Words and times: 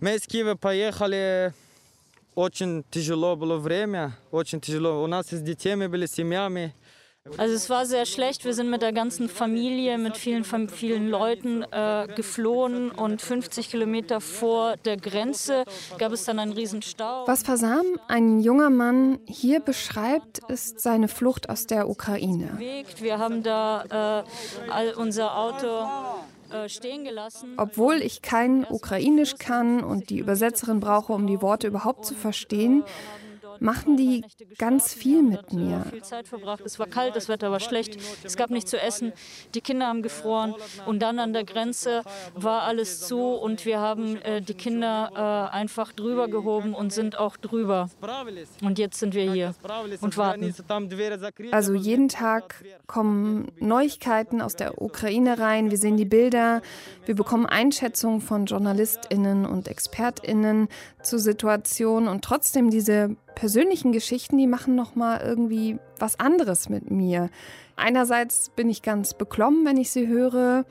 Мы 0.00 0.14
из 0.16 0.22
Киева 0.26 0.54
поехали, 0.54 1.52
очень 2.34 2.84
тяжело 2.90 3.36
было 3.36 3.56
время, 3.56 4.16
очень 4.30 4.60
тяжело. 4.60 5.02
У 5.02 5.06
нас 5.06 5.26
с 5.28 5.40
детьми 5.40 5.86
были, 5.86 6.06
семьями. 6.06 6.74
Also 7.38 7.54
es 7.54 7.70
war 7.70 7.86
sehr 7.86 8.04
schlecht. 8.04 8.44
Wir 8.44 8.52
sind 8.52 8.68
mit 8.68 8.82
der 8.82 8.92
ganzen 8.92 9.30
Familie, 9.30 9.96
mit 9.96 10.18
vielen, 10.18 10.44
vielen 10.44 11.08
Leuten 11.08 11.64
äh, 11.72 12.06
geflohen 12.14 12.90
und 12.90 13.22
50 13.22 13.70
Kilometer 13.70 14.20
vor 14.20 14.76
der 14.84 14.98
Grenze 14.98 15.64
gab 15.96 16.12
es 16.12 16.24
dann 16.24 16.38
einen 16.38 16.52
riesen 16.52 16.82
Stau. 16.82 17.26
Was 17.26 17.42
Fasam, 17.42 17.98
ein 18.08 18.40
junger 18.40 18.68
Mann, 18.68 19.20
hier 19.26 19.60
beschreibt, 19.60 20.40
ist 20.50 20.80
seine 20.80 21.08
Flucht 21.08 21.48
aus 21.48 21.66
der 21.66 21.88
Ukraine. 21.88 22.58
Wir 22.98 23.18
haben 23.18 23.42
da 23.42 24.24
äh, 24.68 24.92
unser 24.94 25.34
Auto 25.34 25.66
äh, 25.66 25.84
stehen 25.86 25.88
gelassen. 25.88 26.37
obwohl 27.57 27.95
ich 27.95 28.21
kein 28.21 28.65
Ukrainisch 28.65 29.35
kann 29.35 29.83
und 29.83 30.09
die 30.09 30.19
Übersetzerin 30.19 30.79
brauche, 30.79 31.13
um 31.13 31.27
die 31.27 31.41
Worte 31.41 31.67
überhaupt 31.67 32.05
zu 32.05 32.15
verstehen, 32.15 32.83
machen 33.59 33.97
die 33.97 34.23
ganz 34.57 34.93
viel 34.93 35.21
mit 35.21 35.53
mir. 35.53 35.85
Viel 35.89 36.03
Zeit 36.03 36.27
verbracht. 36.27 36.61
Es 36.65 36.79
war 36.79 36.87
kalt, 36.87 37.15
das 37.15 37.29
Wetter 37.29 37.51
war 37.51 37.59
schlecht, 37.59 37.97
es 38.23 38.35
gab 38.35 38.49
nichts 38.49 38.71
zu 38.71 38.79
essen, 38.81 39.13
die 39.53 39.61
Kinder 39.61 39.87
haben 39.87 40.01
gefroren 40.01 40.55
und 40.85 40.99
dann 40.99 41.19
an 41.19 41.33
der 41.33 41.43
Grenze 41.43 42.03
war 42.35 42.63
alles 42.63 43.01
zu 43.01 43.19
und 43.19 43.65
wir 43.65 43.79
haben 43.79 44.17
äh, 44.17 44.41
die 44.41 44.53
Kinder 44.53 45.49
äh, 45.51 45.55
einfach 45.55 45.91
drüber 45.91 46.27
gehoben 46.27 46.73
und 46.73 46.93
sind 46.93 47.17
auch 47.17 47.37
drüber. 47.37 47.89
Und 48.61 48.79
jetzt 48.79 48.99
sind 48.99 49.13
wir 49.13 49.31
hier 49.31 49.55
und 50.01 50.17
warten. 50.17 50.53
Also 51.51 51.73
jeden 51.73 52.09
Tag 52.09 52.63
kommen 52.87 53.51
Neuigkeiten 53.59 54.41
aus 54.41 54.55
der 54.55 54.81
Ukraine 54.81 55.39
rein, 55.39 55.71
wir 55.71 55.77
sehen 55.77 55.97
die 55.97 56.05
Bilder, 56.05 56.61
wir 57.05 57.15
bekommen 57.15 57.45
Einschätzungen 57.45 58.21
von 58.21 58.45
Journalistinnen 58.45 59.45
und 59.45 59.67
Expertinnen 59.67 60.67
zur 61.01 61.19
Situation 61.19 62.07
und 62.07 62.23
trotzdem 62.23 62.69
diese 62.69 63.15
persönlichen 63.39 63.93
Geschichten, 63.93 64.37
die 64.37 64.47
machen 64.47 64.75
noch 64.75 64.95
mal 64.95 65.21
irgendwie 65.21 65.79
was 65.97 66.19
anderes 66.19 66.67
mit 66.67 66.91
mir. 66.91 67.29
Einerseits 67.77 68.49
bin 68.49 68.69
ich 68.69 68.81
ganz 68.81 69.13
beklommen, 69.13 69.65
wenn 69.65 69.77
ich 69.77 69.91
sie 69.91 70.07
höre. 70.07 70.65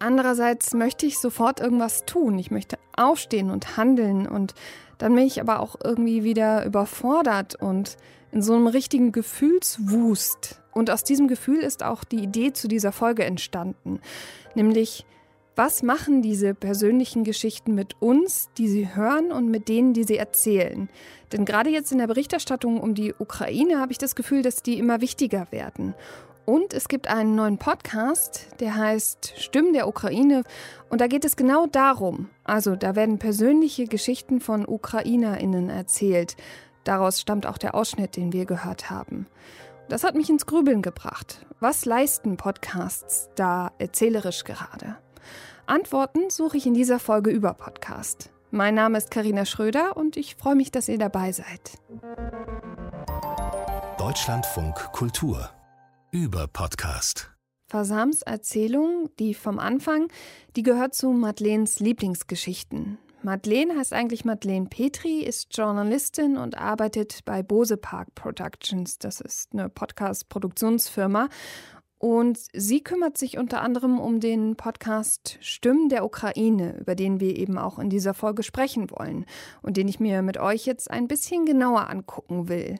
Andererseits 0.00 0.74
möchte 0.74 1.06
ich 1.06 1.20
sofort 1.20 1.60
irgendwas 1.60 2.06
tun. 2.06 2.40
Ich 2.40 2.50
möchte 2.50 2.76
aufstehen 2.96 3.52
und 3.52 3.76
handeln 3.76 4.26
und 4.26 4.54
dann 4.98 5.14
bin 5.14 5.24
ich 5.24 5.40
aber 5.40 5.60
auch 5.60 5.76
irgendwie 5.82 6.24
wieder 6.24 6.66
überfordert 6.66 7.54
und 7.54 7.96
in 8.32 8.42
so 8.42 8.54
einem 8.54 8.66
richtigen 8.66 9.12
Gefühlswust. 9.12 10.60
Und 10.72 10.90
aus 10.90 11.04
diesem 11.04 11.28
Gefühl 11.28 11.60
ist 11.60 11.84
auch 11.84 12.02
die 12.02 12.24
Idee 12.24 12.52
zu 12.52 12.66
dieser 12.66 12.90
Folge 12.90 13.24
entstanden, 13.24 14.00
nämlich 14.56 15.06
was 15.56 15.82
machen 15.82 16.22
diese 16.22 16.54
persönlichen 16.54 17.24
Geschichten 17.24 17.74
mit 17.74 18.00
uns, 18.00 18.48
die 18.56 18.68
sie 18.68 18.94
hören 18.94 19.32
und 19.32 19.50
mit 19.50 19.68
denen, 19.68 19.92
die 19.92 20.04
sie 20.04 20.16
erzählen? 20.16 20.88
Denn 21.32 21.44
gerade 21.44 21.70
jetzt 21.70 21.92
in 21.92 21.98
der 21.98 22.06
Berichterstattung 22.06 22.80
um 22.80 22.94
die 22.94 23.14
Ukraine 23.18 23.78
habe 23.78 23.92
ich 23.92 23.98
das 23.98 24.14
Gefühl, 24.14 24.42
dass 24.42 24.62
die 24.62 24.78
immer 24.78 25.00
wichtiger 25.00 25.48
werden. 25.50 25.94
Und 26.46 26.74
es 26.74 26.88
gibt 26.88 27.08
einen 27.08 27.34
neuen 27.34 27.58
Podcast, 27.58 28.48
der 28.58 28.74
heißt 28.74 29.34
Stimmen 29.36 29.72
der 29.72 29.86
Ukraine. 29.86 30.42
Und 30.88 31.00
da 31.00 31.06
geht 31.06 31.24
es 31.24 31.36
genau 31.36 31.66
darum. 31.66 32.28
Also 32.44 32.74
da 32.74 32.96
werden 32.96 33.18
persönliche 33.18 33.84
Geschichten 33.84 34.40
von 34.40 34.66
Ukrainerinnen 34.66 35.68
erzählt. 35.68 36.36
Daraus 36.84 37.20
stammt 37.20 37.46
auch 37.46 37.58
der 37.58 37.74
Ausschnitt, 37.74 38.16
den 38.16 38.32
wir 38.32 38.46
gehört 38.46 38.90
haben. 38.90 39.26
Das 39.88 40.04
hat 40.04 40.14
mich 40.14 40.30
ins 40.30 40.46
Grübeln 40.46 40.82
gebracht. 40.82 41.44
Was 41.60 41.84
leisten 41.84 42.36
Podcasts 42.36 43.28
da 43.34 43.72
erzählerisch 43.78 44.44
gerade? 44.44 44.96
Antworten 45.70 46.30
suche 46.30 46.56
ich 46.56 46.66
in 46.66 46.74
dieser 46.74 46.98
Folge 46.98 47.30
über 47.30 47.54
Podcast. 47.54 48.30
Mein 48.50 48.74
Name 48.74 48.98
ist 48.98 49.12
Karina 49.12 49.44
Schröder 49.44 49.96
und 49.96 50.16
ich 50.16 50.34
freue 50.34 50.56
mich, 50.56 50.72
dass 50.72 50.88
ihr 50.88 50.98
dabei 50.98 51.30
seid. 51.30 51.78
Deutschlandfunk 53.96 54.74
Kultur 54.90 55.48
über 56.10 56.48
Podcast. 56.48 57.30
Fasams 57.68 58.22
Erzählung, 58.22 59.10
die 59.20 59.32
vom 59.32 59.60
Anfang, 59.60 60.08
die 60.56 60.64
gehört 60.64 60.92
zu 60.96 61.10
Madeleines 61.10 61.78
Lieblingsgeschichten. 61.78 62.98
Madeleine 63.22 63.76
heißt 63.76 63.92
eigentlich 63.92 64.24
Madeleine 64.24 64.66
Petri, 64.66 65.20
ist 65.20 65.54
Journalistin 65.56 66.38
und 66.38 66.56
arbeitet 66.56 67.20
bei 67.26 67.42
Bose 67.42 67.76
Park 67.76 68.14
Productions. 68.14 68.98
Das 68.98 69.20
ist 69.20 69.52
eine 69.52 69.68
Podcast-Produktionsfirma. 69.68 71.28
Und 72.00 72.38
sie 72.54 72.82
kümmert 72.82 73.18
sich 73.18 73.36
unter 73.36 73.60
anderem 73.60 74.00
um 74.00 74.20
den 74.20 74.56
Podcast 74.56 75.36
Stimmen 75.42 75.90
der 75.90 76.02
Ukraine, 76.02 76.78
über 76.78 76.94
den 76.94 77.20
wir 77.20 77.36
eben 77.36 77.58
auch 77.58 77.78
in 77.78 77.90
dieser 77.90 78.14
Folge 78.14 78.42
sprechen 78.42 78.90
wollen 78.90 79.26
und 79.60 79.76
den 79.76 79.86
ich 79.86 80.00
mir 80.00 80.22
mit 80.22 80.38
euch 80.38 80.64
jetzt 80.64 80.90
ein 80.90 81.08
bisschen 81.08 81.44
genauer 81.44 81.90
angucken 81.90 82.48
will. 82.48 82.78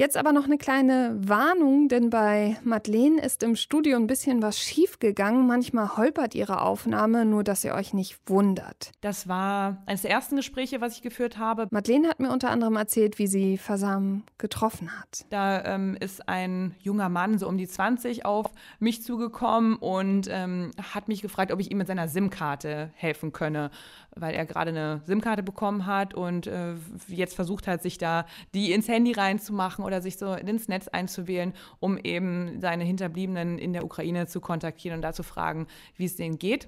Jetzt 0.00 0.16
aber 0.16 0.32
noch 0.32 0.46
eine 0.46 0.56
kleine 0.56 1.14
Warnung, 1.20 1.88
denn 1.88 2.08
bei 2.08 2.56
Madeleine 2.64 3.20
ist 3.20 3.42
im 3.42 3.54
Studio 3.54 3.98
ein 3.98 4.06
bisschen 4.06 4.40
was 4.40 4.58
schiefgegangen. 4.58 5.46
Manchmal 5.46 5.98
holpert 5.98 6.34
ihre 6.34 6.62
Aufnahme, 6.62 7.26
nur 7.26 7.44
dass 7.44 7.64
ihr 7.64 7.74
euch 7.74 7.92
nicht 7.92 8.18
wundert. 8.24 8.92
Das 9.02 9.28
war 9.28 9.82
eines 9.84 10.00
der 10.00 10.10
ersten 10.10 10.36
Gespräche, 10.36 10.80
was 10.80 10.94
ich 10.94 11.02
geführt 11.02 11.36
habe. 11.36 11.68
Madeleine 11.70 12.08
hat 12.08 12.18
mir 12.18 12.32
unter 12.32 12.48
anderem 12.48 12.76
erzählt, 12.76 13.18
wie 13.18 13.26
sie 13.26 13.58
Fasam 13.58 14.22
getroffen 14.38 14.98
hat. 14.98 15.26
Da 15.28 15.62
ähm, 15.66 15.98
ist 16.00 16.26
ein 16.30 16.74
junger 16.78 17.10
Mann, 17.10 17.36
so 17.36 17.46
um 17.46 17.58
die 17.58 17.68
20, 17.68 18.24
auf 18.24 18.46
mich 18.78 19.02
zugekommen 19.02 19.76
und 19.76 20.28
ähm, 20.30 20.70
hat 20.94 21.08
mich 21.08 21.20
gefragt, 21.20 21.52
ob 21.52 21.60
ich 21.60 21.70
ihm 21.70 21.76
mit 21.76 21.88
seiner 21.88 22.08
SIM-Karte 22.08 22.88
helfen 22.94 23.32
könne, 23.34 23.70
weil 24.16 24.34
er 24.34 24.46
gerade 24.46 24.70
eine 24.70 25.02
SIM-Karte 25.04 25.42
bekommen 25.42 25.84
hat 25.84 26.14
und 26.14 26.46
äh, 26.46 26.72
jetzt 27.08 27.34
versucht 27.34 27.66
hat, 27.66 27.82
sich 27.82 27.98
da 27.98 28.24
die 28.54 28.72
ins 28.72 28.88
Handy 28.88 29.12
reinzumachen 29.12 29.89
oder 29.90 30.00
sich 30.00 30.16
so 30.16 30.32
ins 30.32 30.68
Netz 30.68 30.88
einzuwählen, 30.88 31.52
um 31.80 31.98
eben 31.98 32.60
seine 32.60 32.84
Hinterbliebenen 32.84 33.58
in 33.58 33.72
der 33.72 33.84
Ukraine 33.84 34.26
zu 34.26 34.40
kontaktieren 34.40 34.96
und 34.96 35.02
da 35.02 35.12
zu 35.12 35.22
fragen, 35.22 35.66
wie 35.96 36.04
es 36.04 36.16
denen 36.16 36.38
geht. 36.38 36.66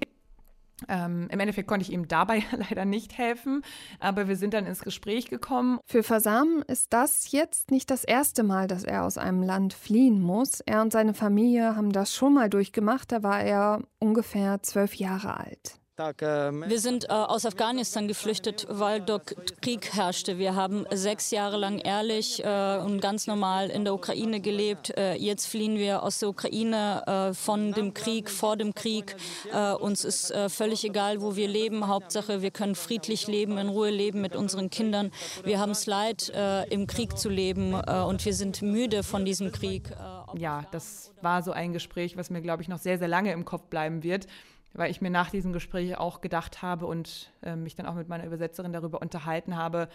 Ähm, 0.89 1.27
Im 1.31 1.39
Endeffekt 1.39 1.67
konnte 1.67 1.83
ich 1.83 1.93
ihm 1.93 2.07
dabei 2.07 2.43
leider 2.69 2.83
nicht 2.83 3.17
helfen, 3.17 3.63
aber 3.99 4.27
wir 4.27 4.35
sind 4.35 4.53
dann 4.53 4.65
ins 4.65 4.81
Gespräch 4.81 5.29
gekommen. 5.29 5.79
Für 5.85 6.03
Fasam 6.03 6.63
ist 6.67 6.91
das 6.91 7.31
jetzt 7.31 7.71
nicht 7.71 7.89
das 7.89 8.03
erste 8.03 8.43
Mal, 8.43 8.67
dass 8.67 8.83
er 8.83 9.05
aus 9.05 9.17
einem 9.17 9.43
Land 9.43 9.73
fliehen 9.73 10.21
muss. 10.21 10.59
Er 10.61 10.81
und 10.81 10.91
seine 10.91 11.13
Familie 11.13 11.75
haben 11.75 11.91
das 11.91 12.13
schon 12.13 12.33
mal 12.33 12.49
durchgemacht, 12.49 13.11
da 13.11 13.23
war 13.23 13.41
er 13.41 13.81
ungefähr 13.99 14.61
zwölf 14.63 14.95
Jahre 14.95 15.37
alt. 15.37 15.79
Wir 15.95 16.79
sind 16.79 17.03
äh, 17.03 17.09
aus 17.09 17.45
Afghanistan 17.45 18.07
geflüchtet, 18.07 18.65
weil 18.67 18.99
dort 18.99 19.61
Krieg 19.61 19.93
herrschte. 19.93 20.39
Wir 20.39 20.55
haben 20.55 20.87
sechs 20.91 21.29
Jahre 21.29 21.57
lang 21.57 21.77
ehrlich 21.77 22.43
äh, 22.43 22.77
und 22.79 22.99
ganz 22.99 23.27
normal 23.27 23.69
in 23.69 23.83
der 23.83 23.93
Ukraine 23.93 24.39
gelebt. 24.39 24.89
Äh, 24.97 25.13
jetzt 25.13 25.45
fliehen 25.45 25.77
wir 25.77 26.01
aus 26.01 26.17
der 26.17 26.29
Ukraine 26.29 27.03
äh, 27.05 27.33
von 27.35 27.73
dem 27.73 27.93
Krieg, 27.93 28.31
vor 28.31 28.57
dem 28.57 28.73
Krieg. 28.73 29.15
Äh, 29.53 29.73
uns 29.73 30.03
ist 30.03 30.31
äh, 30.31 30.49
völlig 30.49 30.83
egal, 30.83 31.21
wo 31.21 31.35
wir 31.35 31.47
leben. 31.47 31.85
Hauptsache, 31.87 32.41
wir 32.41 32.49
können 32.49 32.73
friedlich 32.73 33.27
leben, 33.27 33.59
in 33.59 33.69
Ruhe 33.69 33.91
leben 33.91 34.19
mit 34.19 34.35
unseren 34.35 34.71
Kindern. 34.71 35.11
Wir 35.43 35.59
haben 35.59 35.73
es 35.73 35.85
leid, 35.85 36.31
im 36.69 36.87
Krieg 36.87 37.17
zu 37.17 37.29
leben 37.29 37.73
und 37.73 38.25
wir 38.25 38.33
sind 38.33 38.61
müde 38.61 39.03
von 39.03 39.25
diesem 39.25 39.51
Krieg. 39.51 39.91
ja, 40.35 40.63
das 40.71 41.11
war 41.21 41.43
so 41.43 41.51
ein 41.51 41.73
Gespräch, 41.73 42.17
was 42.17 42.29
mir, 42.29 42.41
glaube 42.41 42.63
ich, 42.63 42.69
noch 42.69 42.79
sehr, 42.79 42.97
sehr 42.97 43.07
lange 43.07 43.31
im 43.31 43.45
Kopf 43.45 43.67
bleiben 43.67 44.01
wird 44.01 44.27
weil 44.73 44.91
ich 44.91 45.01
mir 45.01 45.09
nach 45.09 45.29
diesem 45.29 45.53
Gespräch 45.53 45.97
auch 45.97 46.21
gedacht 46.21 46.61
habe 46.61 46.85
und 46.85 47.31
äh, 47.41 47.55
mich 47.55 47.75
dann 47.75 47.85
auch 47.85 47.95
mit 47.95 48.09
meiner 48.09 48.25
Übersetzerin 48.25 48.73
darüber 48.73 49.01
unterhalten 49.01 49.55
habe, 49.55 49.89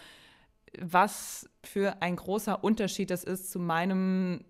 was 0.81 1.49
für 1.65 2.03
ein 2.03 2.17
großer 2.17 2.63
Unterschied 2.63 3.11
das 3.11 3.25
ist 3.25 3.51
zu 3.51 3.59
meinem 3.59 4.45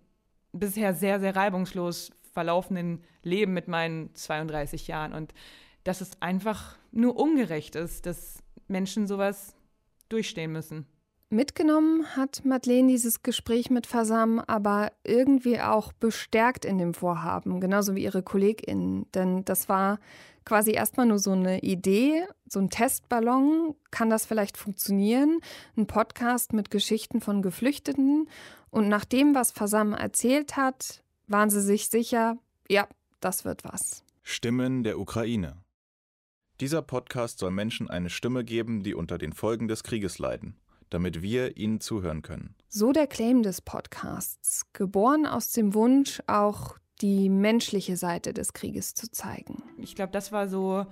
bisher 0.53 0.95
sehr, 0.95 1.21
sehr 1.21 1.37
reibungslos 1.37 2.11
verlaufenden 2.33 3.03
Leben 3.23 3.53
mit 3.53 3.69
meinen 3.69 4.15
32 4.15 4.89
Jahren. 4.89 5.13
Und 5.13 5.35
dass 5.85 6.01
es 6.01 6.21
einfach 6.21 6.77
nur 6.93 7.17
ungerecht 7.17 7.77
ist, 7.77 8.07
dass 8.07 8.43
Menschen 8.67 9.07
sowas 9.07 9.55
durchstehen 10.09 10.53
müssen. 10.53 10.87
Mitgenommen 11.31 12.17
hat 12.17 12.47
Madeleine 12.47 12.89
dieses 12.89 13.23
Gespräch 13.23 13.69
mit 13.69 13.87
Fasam 13.87 14.39
aber 14.39 14.93
irgendwie 15.05 15.61
auch 15.61 15.93
bestärkt 15.93 16.65
in 16.65 16.79
dem 16.79 16.95
Vorhaben, 16.95 17.61
genauso 17.61 17.95
wie 17.95 18.05
ihre 18.05 18.23
KollegInnen. 18.23 19.05
Denn 19.13 19.45
das 19.45 19.69
war 19.69 19.99
quasi 20.47 20.73
erstmal 20.73 21.05
nur 21.05 21.19
so 21.19 21.33
eine 21.33 21.61
Idee, 21.61 22.27
so 22.49 22.61
ein 22.61 22.71
Testballon. 22.71 23.75
Kann 23.91 24.09
das 24.09 24.25
vielleicht 24.25 24.57
funktionieren? 24.57 25.41
Ein 25.77 25.87
Podcast 25.87 26.55
mit 26.55 26.71
Geschichten 26.71 27.21
von 27.21 27.43
Geflüchteten. 27.43 28.31
Und 28.71 28.89
nach 28.89 29.05
dem, 29.05 29.35
was 29.35 29.53
Fasam 29.53 29.93
erzählt 29.93 30.57
hat, 30.57 31.03
waren 31.27 31.51
sie 31.51 31.61
sich 31.61 31.91
sicher, 31.91 32.39
ja, 32.71 32.89
das 33.21 33.45
wird 33.45 33.65
was. 33.65 34.03
Stimmen 34.23 34.83
der 34.83 34.99
Ukraine. 34.99 35.59
Dieser 36.63 36.81
Podcast 36.81 37.39
soll 37.41 37.51
Menschen 37.51 37.91
eine 37.91 38.09
Stimme 38.09 38.45
geben, 38.45 38.83
die 38.83 38.95
unter 38.95 39.19
den 39.19 39.35
Folgen 39.35 39.69
des 39.69 39.83
Krieges 39.83 40.19
leiden 40.19 40.57
damit 40.91 41.23
wir 41.23 41.57
ihnen 41.57 41.81
zuhören 41.81 42.23
können. 42.23 42.55
So 42.69 42.93
der 42.93 43.07
Claim 43.07 43.43
des 43.43 43.61
Podcasts, 43.61 44.63
geboren 44.73 45.27
aus 45.27 45.53
dem 45.53 45.75
Wunsch, 45.75 46.23
auch 46.27 46.79
die 47.01 47.29
menschliche 47.29 47.97
Seite 47.97 48.33
des 48.33 48.53
Krieges 48.53 48.95
zu 48.95 49.11
zeigen. 49.11 49.63
Ich 49.79 49.95
glaube, 49.95 50.13
das 50.13 50.33
war 50.33 50.49
so 50.49 50.87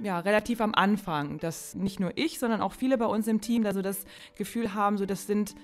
ja, 0.00 0.18
relativ 0.20 0.60
am 0.60 0.74
Anfang, 0.74 1.38
dass 1.38 1.74
nicht 1.74 2.00
nur 2.00 2.12
ich, 2.16 2.38
sondern 2.38 2.60
auch 2.60 2.72
viele 2.72 2.98
bei 2.98 3.06
uns 3.06 3.26
im 3.28 3.40
Team 3.40 3.62
da 3.62 3.72
so 3.72 3.82
das 3.82 4.04
Gefühl 4.36 4.74
haben, 4.74 4.98
so 4.98 5.06
das 5.06 5.26
sind 5.26 5.54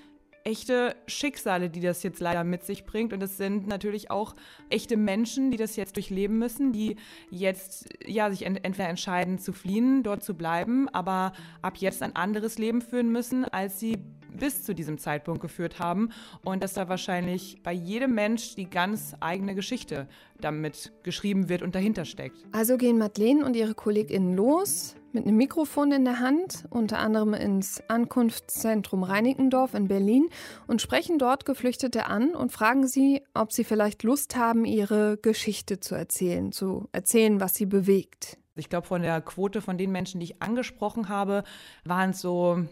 echte 0.49 0.97
Schicksale, 1.07 1.69
die 1.69 1.81
das 1.81 2.03
jetzt 2.03 2.21
leider 2.21 2.43
mit 2.43 2.65
sich 2.65 2.87
bringt. 2.87 3.13
Und 3.13 3.23
es 3.23 3.37
sind 3.37 3.67
natürlich 3.67 4.11
auch 4.11 4.35
echte 4.71 4.97
Menschen, 4.97 5.51
die 5.51 5.59
das 5.59 5.77
jetzt 5.77 5.97
durchleben 5.97 6.39
müssen, 6.39 6.73
die 6.73 6.97
jetzt 7.31 7.89
ja 8.07 8.31
sich 8.31 8.47
ent 8.47 8.65
entweder 8.65 8.89
entscheiden 8.89 9.39
zu 9.39 9.53
fliehen, 9.53 10.03
dort 10.03 10.25
zu 10.25 10.35
bleiben, 10.35 10.89
aber 10.89 11.33
ab 11.61 11.77
jetzt 11.77 12.03
ein 12.03 12.17
anderes 12.17 12.59
Leben 12.59 12.81
führen 12.81 13.13
müssen, 13.13 13.45
als 13.45 13.79
sie 13.79 13.99
bis 14.33 14.63
zu 14.63 14.75
diesem 14.75 14.99
Zeitpunkt 14.99 15.41
geführt 15.41 15.79
haben 15.79 16.11
und 16.45 16.63
dass 16.63 16.75
da 16.75 16.89
wahrscheinlich 16.89 17.63
bei 17.63 17.73
jedem 17.73 18.15
Mensch 18.15 18.55
die 18.55 18.69
ganz 18.69 19.15
eigene 19.21 19.55
Geschichte 19.55 20.09
damit 20.41 20.93
geschrieben 21.03 21.49
wird 21.49 21.63
und 21.63 21.75
dahinter 21.75 22.05
steckt. 22.05 22.37
Also 22.53 22.77
gehen 22.77 22.99
Madeleine 22.99 23.45
und 23.45 23.57
ihre 23.57 23.75
KollegInnen 23.75 24.35
los 24.35 24.97
mit 25.13 25.27
einem 25.27 25.37
Mikrofon 25.37 25.93
in 25.93 26.05
der 26.05 26.21
Hand, 26.21 26.67
unter 26.71 26.99
anderem 26.99 27.35
ins 27.35 27.83
Ankunftszentrum 27.89 29.03
Reinickendorf 29.03 29.75
in 29.75 29.89
Berlin 29.89 30.29
und 30.67 30.83
sprechen 30.83 31.19
dort 31.19 31.45
Geflüchtete 31.45 32.07
an 32.07 32.35
und 32.35 32.53
fragen 32.53 32.87
sie, 32.87 33.23
ob 33.35 33.53
sie 33.53 33.65
vielleicht 33.65 34.03
Lust 34.03 34.37
haben, 34.37 34.65
ihre 34.65 35.17
Geschichte 35.17 35.81
zu 35.81 35.95
erzählen, 35.95 36.53
zu 36.53 36.89
erzählen, 36.93 37.41
was 37.41 37.55
sie 37.55 37.67
bewegt. 37.67 38.39
Ich 38.57 38.69
glaube, 38.69 38.87
von 38.87 39.03
der 39.03 39.21
Quote 39.21 39.61
von 39.61 39.79
den 39.79 39.93
Menschen, 39.93 40.21
die 40.21 40.25
ich 40.25 40.43
angesprochen 40.43 41.09
habe, 41.09 41.45
waren 41.85 42.11
es 42.11 42.21
so 42.21 42.65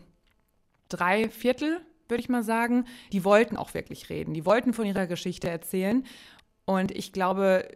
drei 0.88 1.28
Viertel, 1.28 1.80
würde 2.08 2.20
ich 2.20 2.28
mal 2.28 2.42
sagen, 2.42 2.84
die 3.12 3.24
wollten 3.24 3.56
auch 3.56 3.74
wirklich 3.74 4.10
reden. 4.10 4.34
Die 4.34 4.46
wollten 4.46 4.72
von 4.72 4.86
ihrer 4.86 5.06
Geschichte 5.06 5.48
erzählen. 5.48 6.04
Und 6.64 6.90
ich 6.90 7.12
glaube, 7.12 7.68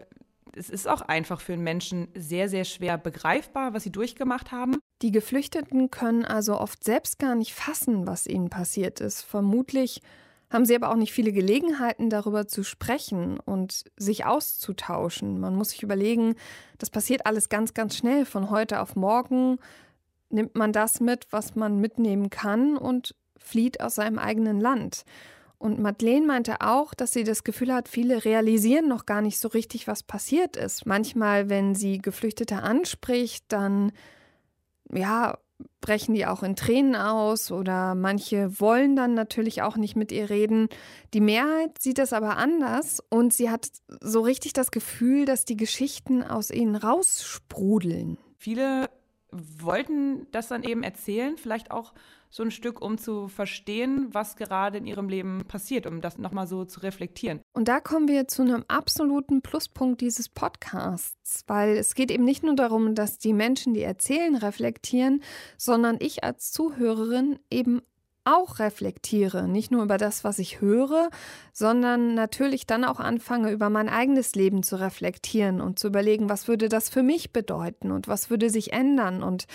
es 0.56 0.70
ist 0.70 0.88
auch 0.88 1.02
einfach 1.02 1.40
für 1.40 1.52
einen 1.52 1.62
Menschen 1.62 2.08
sehr, 2.14 2.48
sehr 2.48 2.64
schwer 2.64 2.98
begreifbar, 2.98 3.74
was 3.74 3.82
sie 3.82 3.92
durchgemacht 3.92 4.52
haben. 4.52 4.76
Die 5.02 5.12
Geflüchteten 5.12 5.90
können 5.90 6.24
also 6.24 6.58
oft 6.58 6.84
selbst 6.84 7.18
gar 7.18 7.34
nicht 7.34 7.54
fassen, 7.54 8.06
was 8.06 8.26
ihnen 8.26 8.50
passiert 8.50 9.00
ist. 9.00 9.22
Vermutlich 9.22 10.02
haben 10.50 10.64
sie 10.64 10.74
aber 10.74 10.90
auch 10.90 10.96
nicht 10.96 11.12
viele 11.12 11.32
Gelegenheiten, 11.32 12.10
darüber 12.10 12.48
zu 12.48 12.64
sprechen 12.64 13.38
und 13.38 13.84
sich 13.96 14.26
auszutauschen. 14.26 15.38
Man 15.38 15.54
muss 15.54 15.70
sich 15.70 15.82
überlegen, 15.82 16.34
das 16.78 16.90
passiert 16.90 17.24
alles 17.26 17.48
ganz, 17.48 17.72
ganz 17.72 17.96
schnell. 17.96 18.24
Von 18.24 18.50
heute 18.50 18.80
auf 18.80 18.96
morgen 18.96 19.58
nimmt 20.28 20.56
man 20.56 20.72
das 20.72 21.00
mit, 21.00 21.26
was 21.30 21.54
man 21.54 21.78
mitnehmen 21.78 22.30
kann 22.30 22.76
und 22.76 23.14
flieht 23.38 23.80
aus 23.80 23.94
seinem 23.94 24.18
eigenen 24.18 24.60
Land. 24.60 25.04
Und 25.60 25.78
Madeleine 25.78 26.26
meinte 26.26 26.62
auch, 26.62 26.94
dass 26.94 27.12
sie 27.12 27.22
das 27.22 27.44
Gefühl 27.44 27.74
hat, 27.74 27.86
viele 27.86 28.24
realisieren 28.24 28.88
noch 28.88 29.04
gar 29.04 29.20
nicht 29.20 29.38
so 29.38 29.46
richtig, 29.48 29.86
was 29.86 30.02
passiert 30.02 30.56
ist. 30.56 30.86
Manchmal, 30.86 31.50
wenn 31.50 31.74
sie 31.74 31.98
Geflüchtete 31.98 32.62
anspricht, 32.62 33.44
dann 33.48 33.92
ja, 34.90 35.36
brechen 35.82 36.14
die 36.14 36.24
auch 36.24 36.42
in 36.42 36.56
Tränen 36.56 36.96
aus 36.96 37.52
oder 37.52 37.94
manche 37.94 38.58
wollen 38.58 38.96
dann 38.96 39.12
natürlich 39.12 39.60
auch 39.60 39.76
nicht 39.76 39.96
mit 39.96 40.12
ihr 40.12 40.30
reden. 40.30 40.70
Die 41.12 41.20
Mehrheit 41.20 41.78
sieht 41.78 41.98
das 41.98 42.14
aber 42.14 42.38
anders 42.38 43.02
und 43.10 43.34
sie 43.34 43.50
hat 43.50 43.68
so 44.00 44.22
richtig 44.22 44.54
das 44.54 44.70
Gefühl, 44.70 45.26
dass 45.26 45.44
die 45.44 45.58
Geschichten 45.58 46.22
aus 46.22 46.50
ihnen 46.50 46.74
raussprudeln. 46.74 48.16
Viele 48.38 48.88
wollten 49.32 50.26
das 50.32 50.48
dann 50.48 50.62
eben 50.62 50.82
erzählen, 50.82 51.36
vielleicht 51.36 51.70
auch 51.70 51.92
so 52.30 52.44
ein 52.44 52.52
Stück, 52.52 52.80
um 52.80 52.96
zu 52.96 53.26
verstehen, 53.28 54.08
was 54.12 54.36
gerade 54.36 54.78
in 54.78 54.86
ihrem 54.86 55.08
Leben 55.08 55.44
passiert, 55.48 55.86
um 55.86 56.00
das 56.00 56.16
nochmal 56.16 56.46
so 56.46 56.64
zu 56.64 56.80
reflektieren. 56.80 57.40
Und 57.52 57.66
da 57.66 57.80
kommen 57.80 58.06
wir 58.06 58.28
zu 58.28 58.42
einem 58.42 58.64
absoluten 58.68 59.42
Pluspunkt 59.42 60.00
dieses 60.00 60.28
Podcasts, 60.28 61.42
weil 61.48 61.76
es 61.76 61.94
geht 61.94 62.10
eben 62.10 62.24
nicht 62.24 62.44
nur 62.44 62.54
darum, 62.54 62.94
dass 62.94 63.18
die 63.18 63.32
Menschen, 63.32 63.74
die 63.74 63.82
erzählen, 63.82 64.36
reflektieren, 64.36 65.22
sondern 65.58 65.96
ich 66.00 66.22
als 66.22 66.52
Zuhörerin 66.52 67.40
eben 67.50 67.82
auch 68.24 68.58
reflektiere, 68.58 69.48
nicht 69.48 69.70
nur 69.70 69.82
über 69.82 69.98
das, 69.98 70.24
was 70.24 70.38
ich 70.38 70.60
höre, 70.60 71.10
sondern 71.52 72.14
natürlich 72.14 72.66
dann 72.66 72.84
auch 72.84 73.00
anfange, 73.00 73.50
über 73.50 73.70
mein 73.70 73.88
eigenes 73.88 74.34
Leben 74.34 74.62
zu 74.62 74.76
reflektieren 74.76 75.60
und 75.60 75.78
zu 75.78 75.88
überlegen, 75.88 76.28
was 76.28 76.48
würde 76.48 76.68
das 76.68 76.88
für 76.88 77.02
mich 77.02 77.32
bedeuten 77.32 77.90
und 77.90 78.08
was 78.08 78.30
würde 78.30 78.50
sich 78.50 78.72
ändern 78.72 79.22
und 79.22 79.46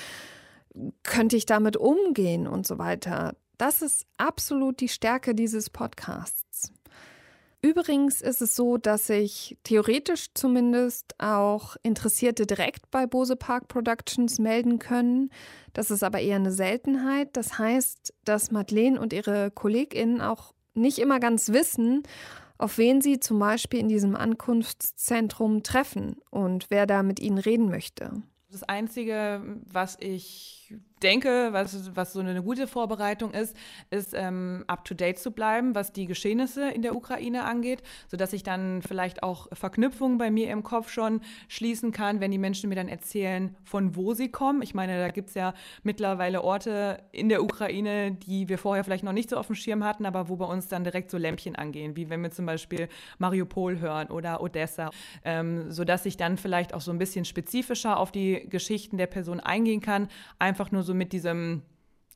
könnte 1.04 1.36
ich 1.36 1.46
damit 1.46 1.78
umgehen 1.78 2.48
und 2.48 2.68
so 2.68 2.78
weiter. 2.78 3.36
Das 3.58 3.82
ist 3.82 4.06
absolut 4.18 4.82
die 4.82 4.90
Stärke 4.90 5.34
dieses 5.34 5.70
Podcasts. 5.70 6.75
Übrigens 7.66 8.22
ist 8.22 8.44
es 8.44 8.56
so, 8.56 8.78
dass 8.78 9.08
sich 9.08 9.58
theoretisch 9.64 10.28
zumindest 10.36 11.16
auch 11.18 11.76
Interessierte 11.82 12.46
direkt 12.46 12.92
bei 12.92 13.08
Bose 13.08 13.36
Park 13.36 13.70
Productions 13.70 14.38
melden 14.38 14.78
können. 14.78 15.32
Das 15.74 15.90
ist 15.90 16.04
aber 16.04 16.20
eher 16.20 16.36
eine 16.36 16.52
Seltenheit. 16.52 17.36
Das 17.36 17.58
heißt, 17.58 18.14
dass 18.24 18.52
Madeleine 18.52 19.02
und 19.02 19.14
ihre 19.14 19.50
KollegInnen 19.50 20.22
auch 20.22 20.54
nicht 20.76 21.00
immer 21.00 21.20
ganz 21.20 21.54
wissen, 21.54 22.04
auf 22.60 22.78
wen 22.78 23.02
sie 23.02 23.20
zum 23.20 23.40
Beispiel 23.40 23.80
in 23.80 23.90
diesem 23.90 24.16
Ankunftszentrum 24.16 25.64
treffen 25.64 26.18
und 26.30 26.68
wer 26.70 26.86
da 26.86 27.02
mit 27.02 27.20
ihnen 27.20 27.40
reden 27.40 27.70
möchte. 27.70 28.12
Das 28.52 28.62
Einzige, 28.62 29.42
was 29.66 29.98
ich 30.00 30.65
denke, 31.06 31.50
was, 31.52 31.96
was 31.96 32.14
so 32.14 32.20
eine 32.20 32.42
gute 32.42 32.68
Vorbereitung 32.68 33.32
ist, 33.32 33.56
ist 33.92 34.14
ähm, 34.16 34.64
up-to-date 34.68 35.20
zu 35.20 35.32
bleiben, 35.32 35.76
was 35.76 35.94
die 35.94 36.08
Geschehnisse 36.08 36.70
in 36.70 36.82
der 36.82 36.96
Ukraine 36.96 37.44
angeht, 37.44 37.84
sodass 38.08 38.34
ich 38.34 38.44
dann 38.44 38.82
vielleicht 38.82 39.22
auch 39.22 39.48
Verknüpfungen 39.54 40.18
bei 40.18 40.32
mir 40.32 40.50
im 40.50 40.64
Kopf 40.64 40.90
schon 40.90 41.22
schließen 41.48 41.92
kann, 41.92 42.22
wenn 42.22 42.32
die 42.32 42.40
Menschen 42.40 42.70
mir 42.70 42.76
dann 42.76 42.88
erzählen, 42.88 43.56
von 43.64 43.96
wo 43.96 44.14
sie 44.14 44.30
kommen. 44.30 44.62
Ich 44.62 44.74
meine, 44.74 44.98
da 44.98 45.10
gibt 45.10 45.30
es 45.30 45.36
ja 45.36 45.54
mittlerweile 45.84 46.44
Orte 46.44 47.04
in 47.12 47.30
der 47.30 47.44
Ukraine, 47.44 48.12
die 48.14 48.50
wir 48.50 48.58
vorher 48.58 48.84
vielleicht 48.84 49.04
noch 49.04 49.14
nicht 49.14 49.30
so 49.30 49.38
auf 49.38 49.48
dem 49.48 49.56
Schirm 49.56 49.84
hatten, 49.84 50.06
aber 50.06 50.28
wo 50.28 50.38
bei 50.38 50.46
uns 50.46 50.68
dann 50.70 50.84
direkt 50.84 51.12
so 51.12 51.18
Lämpchen 51.18 51.56
angehen, 51.56 51.96
wie 51.96 52.10
wenn 52.10 52.24
wir 52.24 52.32
zum 52.32 52.46
Beispiel 52.48 52.88
Mariupol 53.20 53.80
hören 53.80 54.08
oder 54.08 54.42
Odessa, 54.42 54.90
ähm, 55.24 55.72
sodass 55.72 56.06
ich 56.06 56.18
dann 56.18 56.38
vielleicht 56.38 56.74
auch 56.74 56.82
so 56.82 56.92
ein 56.92 56.98
bisschen 56.98 57.26
spezifischer 57.26 58.00
auf 58.00 58.12
die 58.12 58.48
Geschichten 58.50 58.98
der 58.98 59.08
Person 59.08 59.40
eingehen 59.40 59.82
kann, 59.82 60.08
einfach 60.40 60.55
nur 60.72 60.84
so 60.84 60.94
mit 60.94 61.13
diesem 61.13 61.62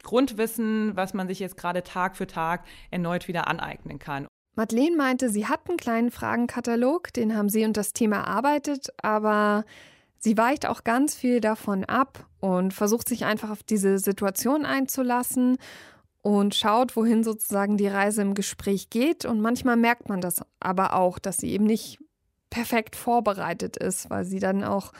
Grundwissen, 0.03 0.95
was 0.95 1.13
man 1.13 1.27
sich 1.27 1.39
jetzt 1.39 1.57
gerade 1.57 1.83
Tag 1.83 2.15
für 2.15 2.27
Tag 2.27 2.65
erneut 2.91 3.27
wieder 3.27 3.47
aneignen 3.47 3.99
kann. 3.99 4.27
Madeleine 4.55 4.95
meinte, 4.95 5.29
sie 5.29 5.47
hat 5.47 5.69
einen 5.69 5.77
kleinen 5.77 6.11
Fragenkatalog, 6.11 7.13
den 7.13 7.35
haben 7.35 7.49
sie 7.49 7.65
und 7.65 7.77
das 7.77 7.93
Thema 7.93 8.17
erarbeitet, 8.17 8.89
aber 9.01 9.63
sie 10.19 10.37
weicht 10.37 10.65
auch 10.65 10.83
ganz 10.83 11.15
viel 11.15 11.39
davon 11.39 11.85
ab 11.85 12.27
und 12.39 12.73
versucht 12.73 13.07
sich 13.07 13.25
einfach 13.25 13.49
auf 13.49 13.63
diese 13.63 13.99
Situation 13.99 14.65
einzulassen 14.65 15.57
und 16.21 16.55
schaut, 16.55 16.95
wohin 16.95 17.23
sozusagen 17.23 17.77
die 17.77 17.87
Reise 17.87 18.21
im 18.21 18.33
Gespräch 18.33 18.89
geht. 18.89 19.25
Und 19.25 19.39
manchmal 19.39 19.77
merkt 19.77 20.09
man 20.09 20.19
das 20.21 20.41
aber 20.59 20.93
auch, 20.93 21.19
dass 21.19 21.37
sie 21.37 21.51
eben 21.51 21.65
nicht 21.65 21.99
perfekt 22.49 22.95
vorbereitet 22.95 23.77
ist, 23.77 24.09
weil 24.09 24.25
sie 24.25 24.39
dann 24.39 24.63
auch 24.63 24.91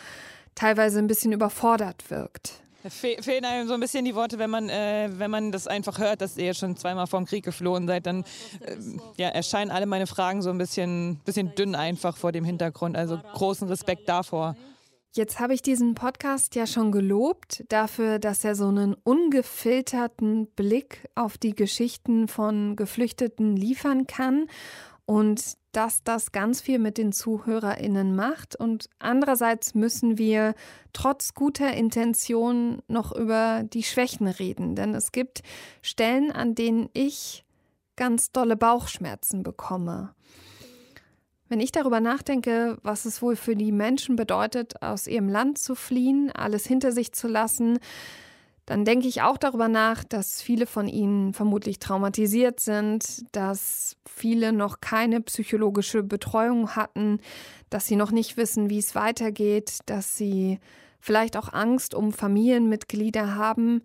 teilweise 0.56 1.00
ein 1.00 1.08
bisschen 1.08 1.32
überfordert 1.32 2.10
wirkt. 2.10 2.62
Fe 2.88 3.18
fehlen 3.22 3.46
einem 3.46 3.68
so 3.68 3.74
ein 3.74 3.80
bisschen 3.80 4.06
die 4.06 4.16
Worte, 4.16 4.40
wenn 4.40 4.50
man, 4.50 4.70
äh, 4.70 5.10
wenn 5.12 5.30
man 5.30 5.52
das 5.52 5.68
einfach 5.68 6.00
hört, 6.00 6.22
dass 6.22 6.38
ihr 6.38 6.54
schon 6.54 6.78
zweimal 6.78 7.08
vom 7.08 7.26
Krieg 7.26 7.44
geflohen 7.44 7.88
seid, 7.88 8.06
dann 8.06 8.24
äh, 8.62 8.76
ja, 9.18 9.30
erscheinen 9.30 9.72
alle 9.72 9.86
meine 9.86 10.08
Fragen 10.08 10.42
so 10.42 10.50
ein 10.50 10.58
bisschen, 10.58 11.20
bisschen 11.26 11.54
dünn 11.56 11.76
einfach 11.76 12.16
vor 12.16 12.32
dem 12.32 12.46
Hintergrund. 12.46 12.96
Also 12.96 13.20
großen 13.34 13.68
Respekt 13.68 14.08
davor. 14.08 14.56
Jetzt 15.12 15.40
habe 15.40 15.56
ich 15.56 15.64
diesen 15.64 15.96
Podcast 15.96 16.54
ja 16.54 16.68
schon 16.68 16.92
gelobt 16.92 17.64
dafür, 17.70 18.20
dass 18.20 18.44
er 18.44 18.54
so 18.54 18.68
einen 18.68 18.94
ungefilterten 18.94 20.48
Blick 20.52 21.10
auf 21.16 21.40
die 21.40 21.56
Geschichten 21.56 22.28
von 22.28 22.76
Geflüchteten 22.76 23.56
liefern 23.56 24.06
kann 24.06 24.46
und 25.10 25.58
dass 25.72 26.04
das 26.04 26.32
ganz 26.32 26.62
viel 26.62 26.78
mit 26.78 27.00
den 27.00 27.12
ZuhörerInnen 27.12 28.16
macht. 28.16 28.56
Und 28.56 28.92
andererseits 29.00 29.74
müssen 29.74 30.20
wir 30.20 30.54
trotz 30.94 31.34
guter 31.34 31.74
Intention 31.74 32.84
noch 32.88 33.12
über 33.12 33.64
die 33.64 33.82
Schwächen 33.82 34.28
reden. 34.28 34.76
Denn 34.76 34.94
es 34.94 35.12
gibt 35.12 35.42
Stellen, 35.82 36.32
an 36.32 36.54
denen 36.54 36.90
ich 36.94 37.44
ganz 37.96 38.32
dolle 38.32 38.56
Bauchschmerzen 38.56 39.42
bekomme. 39.42 40.14
Wenn 41.48 41.60
ich 41.60 41.72
darüber 41.72 42.02
nachdenke, 42.02 42.78
was 42.84 43.06
es 43.06 43.24
wohl 43.24 43.36
für 43.36 43.56
die 43.56 43.72
Menschen 43.72 44.16
bedeutet, 44.16 44.84
aus 44.84 45.08
ihrem 45.08 45.28
Land 45.28 45.58
zu 45.58 45.74
fliehen, 45.74 46.32
alles 46.32 46.68
hinter 46.68 46.92
sich 46.92 47.14
zu 47.14 47.28
lassen, 47.28 47.80
dann 48.70 48.86
denke 48.86 49.08
ich 49.08 49.24
auch 49.24 49.40
darüber 49.40 49.68
nach, 49.68 50.04
dass 50.04 50.44
viele 50.44 50.68
von 50.68 50.88
ihnen 50.88 51.34
vermutlich 51.34 51.80
traumatisiert 51.80 52.60
sind, 52.60 53.26
dass 53.32 53.96
viele 54.06 54.54
noch 54.54 54.80
keine 54.80 55.22
psychologische 55.22 56.04
Betreuung 56.04 56.76
hatten, 56.76 57.20
dass 57.72 57.88
sie 57.88 57.96
noch 57.96 58.12
nicht 58.12 58.38
wissen, 58.38 58.70
wie 58.70 58.78
es 58.78 58.94
weitergeht, 58.94 59.80
dass 59.88 60.16
sie 60.16 60.60
vielleicht 61.00 61.36
auch 61.36 61.52
Angst 61.52 61.96
um 61.96 62.14
Familienmitglieder 62.14 63.34
haben. 63.34 63.82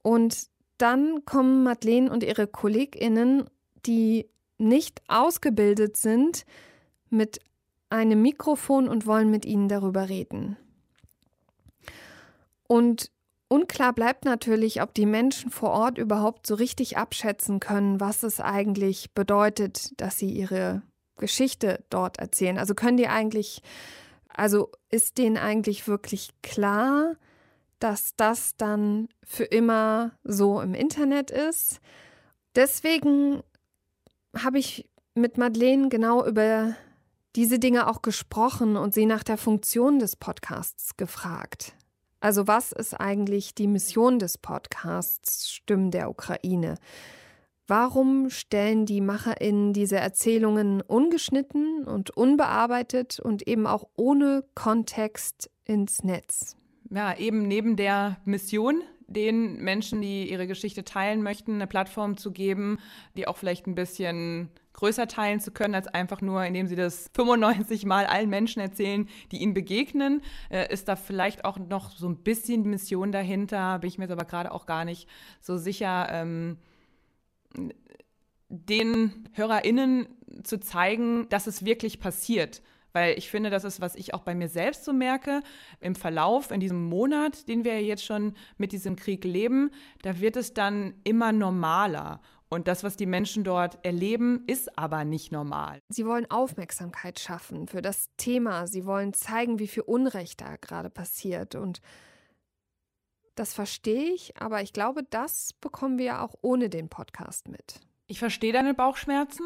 Und 0.00 0.46
dann 0.78 1.26
kommen 1.26 1.62
Madeleine 1.62 2.10
und 2.10 2.22
ihre 2.22 2.46
Kolleginnen, 2.46 3.44
die 3.84 4.30
nicht 4.56 5.02
ausgebildet 5.08 5.98
sind, 5.98 6.46
mit 7.10 7.40
einem 7.90 8.22
Mikrofon 8.22 8.88
und 8.88 9.06
wollen 9.06 9.30
mit 9.30 9.44
ihnen 9.44 9.68
darüber 9.68 10.08
reden. 10.08 10.56
Und 12.66 13.10
unklar 13.48 13.92
bleibt 13.92 14.24
natürlich, 14.24 14.82
ob 14.82 14.94
die 14.94 15.06
Menschen 15.06 15.50
vor 15.50 15.70
Ort 15.70 15.98
überhaupt 15.98 16.46
so 16.46 16.54
richtig 16.54 16.96
abschätzen 16.96 17.60
können, 17.60 18.00
was 18.00 18.22
es 18.22 18.40
eigentlich 18.40 19.12
bedeutet, 19.12 20.00
dass 20.00 20.18
sie 20.18 20.30
ihre 20.30 20.82
Geschichte 21.16 21.84
dort 21.90 22.18
erzählen. 22.18 22.58
Also 22.58 22.74
können 22.74 22.96
die 22.96 23.08
eigentlich, 23.08 23.62
also 24.28 24.70
ist 24.90 25.18
denen 25.18 25.36
eigentlich 25.36 25.88
wirklich 25.88 26.30
klar, 26.42 27.16
dass 27.78 28.16
das 28.16 28.56
dann 28.56 29.08
für 29.22 29.44
immer 29.44 30.12
so 30.24 30.60
im 30.60 30.74
Internet 30.74 31.30
ist? 31.30 31.80
Deswegen 32.54 33.42
habe 34.36 34.58
ich 34.58 34.88
mit 35.14 35.38
Madeleine 35.38 35.88
genau 35.88 36.24
über 36.24 36.74
diese 37.36 37.58
Dinge 37.58 37.86
auch 37.86 38.02
gesprochen 38.02 38.76
und 38.76 38.94
sie 38.94 39.06
nach 39.06 39.22
der 39.22 39.36
Funktion 39.36 39.98
des 39.98 40.16
Podcasts 40.16 40.96
gefragt. 40.96 41.74
Also 42.20 42.46
was 42.46 42.72
ist 42.72 42.94
eigentlich 42.94 43.54
die 43.54 43.66
Mission 43.66 44.18
des 44.18 44.38
Podcasts 44.38 45.50
Stimmen 45.50 45.90
der 45.90 46.10
Ukraine? 46.10 46.76
Warum 47.68 48.30
stellen 48.30 48.86
die 48.86 49.00
Macherinnen 49.00 49.72
diese 49.72 49.96
Erzählungen 49.96 50.80
ungeschnitten 50.82 51.84
und 51.84 52.10
unbearbeitet 52.16 53.18
und 53.18 53.46
eben 53.48 53.66
auch 53.66 53.88
ohne 53.96 54.44
Kontext 54.54 55.50
ins 55.64 56.04
Netz? 56.04 56.56
Ja, 56.90 57.16
eben 57.16 57.48
neben 57.48 57.74
der 57.74 58.18
Mission, 58.24 58.82
den 59.06 59.62
Menschen, 59.62 60.00
die 60.00 60.30
ihre 60.30 60.46
Geschichte 60.46 60.84
teilen 60.84 61.22
möchten, 61.22 61.54
eine 61.54 61.66
Plattform 61.66 62.16
zu 62.16 62.32
geben, 62.32 62.78
die 63.16 63.28
auch 63.28 63.36
vielleicht 63.36 63.66
ein 63.66 63.74
bisschen 63.74 64.50
größer 64.72 65.08
teilen 65.08 65.40
zu 65.40 65.52
können, 65.52 65.74
als 65.74 65.88
einfach 65.88 66.20
nur, 66.20 66.44
indem 66.44 66.66
sie 66.66 66.76
das 66.76 67.10
95 67.14 67.86
Mal 67.86 68.06
allen 68.06 68.28
Menschen 68.28 68.60
erzählen, 68.60 69.08
die 69.32 69.38
ihnen 69.38 69.54
begegnen. 69.54 70.22
Äh, 70.50 70.72
ist 70.72 70.88
da 70.88 70.96
vielleicht 70.96 71.44
auch 71.44 71.58
noch 71.58 71.90
so 71.90 72.08
ein 72.08 72.18
bisschen 72.18 72.64
Mission 72.64 73.10
dahinter, 73.10 73.78
bin 73.78 73.88
ich 73.88 73.98
mir 73.98 74.04
jetzt 74.04 74.12
aber 74.12 74.24
gerade 74.24 74.52
auch 74.52 74.66
gar 74.66 74.84
nicht 74.84 75.08
so 75.40 75.56
sicher. 75.56 76.08
Ähm, 76.10 76.58
den 78.48 79.28
HörerInnen 79.32 80.06
zu 80.44 80.60
zeigen, 80.60 81.28
dass 81.30 81.46
es 81.46 81.64
wirklich 81.64 81.98
passiert. 82.00 82.62
Weil 82.96 83.18
ich 83.18 83.28
finde, 83.28 83.50
das 83.50 83.64
ist, 83.64 83.82
was 83.82 83.94
ich 83.94 84.14
auch 84.14 84.22
bei 84.22 84.34
mir 84.34 84.48
selbst 84.48 84.86
so 84.86 84.94
merke, 84.94 85.42
im 85.80 85.94
Verlauf, 85.94 86.50
in 86.50 86.60
diesem 86.60 86.82
Monat, 86.88 87.46
den 87.46 87.62
wir 87.62 87.82
jetzt 87.82 88.06
schon 88.06 88.32
mit 88.56 88.72
diesem 88.72 88.96
Krieg 88.96 89.22
leben, 89.22 89.70
da 90.00 90.18
wird 90.18 90.34
es 90.34 90.54
dann 90.54 90.94
immer 91.04 91.30
normaler. 91.30 92.22
Und 92.48 92.68
das, 92.68 92.84
was 92.84 92.96
die 92.96 93.04
Menschen 93.04 93.44
dort 93.44 93.84
erleben, 93.84 94.44
ist 94.46 94.78
aber 94.78 95.04
nicht 95.04 95.30
normal. 95.30 95.82
Sie 95.90 96.06
wollen 96.06 96.30
Aufmerksamkeit 96.30 97.20
schaffen 97.20 97.68
für 97.68 97.82
das 97.82 98.08
Thema. 98.16 98.66
Sie 98.66 98.86
wollen 98.86 99.12
zeigen, 99.12 99.58
wie 99.58 99.68
viel 99.68 99.82
Unrecht 99.82 100.40
da 100.40 100.56
gerade 100.56 100.88
passiert. 100.88 101.54
Und 101.54 101.82
das 103.34 103.52
verstehe 103.52 104.14
ich, 104.14 104.40
aber 104.40 104.62
ich 104.62 104.72
glaube, 104.72 105.02
das 105.02 105.52
bekommen 105.60 105.98
wir 105.98 106.22
auch 106.22 106.34
ohne 106.40 106.70
den 106.70 106.88
Podcast 106.88 107.48
mit. 107.48 107.78
Ich 108.06 108.20
verstehe 108.20 108.54
deine 108.54 108.72
Bauchschmerzen. 108.72 109.44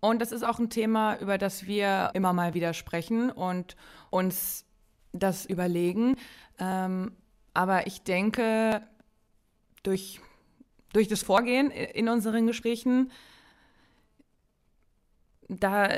Und 0.00 0.20
das 0.20 0.32
ist 0.32 0.42
auch 0.42 0.58
ein 0.58 0.70
Thema, 0.70 1.18
über 1.18 1.38
das 1.38 1.66
wir 1.66 2.10
immer 2.14 2.32
mal 2.32 2.54
wieder 2.54 2.72
sprechen 2.74 3.30
und 3.30 3.76
uns 4.10 4.64
das 5.12 5.44
überlegen. 5.44 6.16
Ähm, 6.58 7.12
aber 7.52 7.86
ich 7.86 8.02
denke, 8.02 8.82
durch 9.82 10.20
durch 10.92 11.08
das 11.08 11.22
Vorgehen 11.22 11.70
in 11.70 12.08
unseren 12.08 12.46
Gesprächen, 12.46 13.10
da 15.48 15.88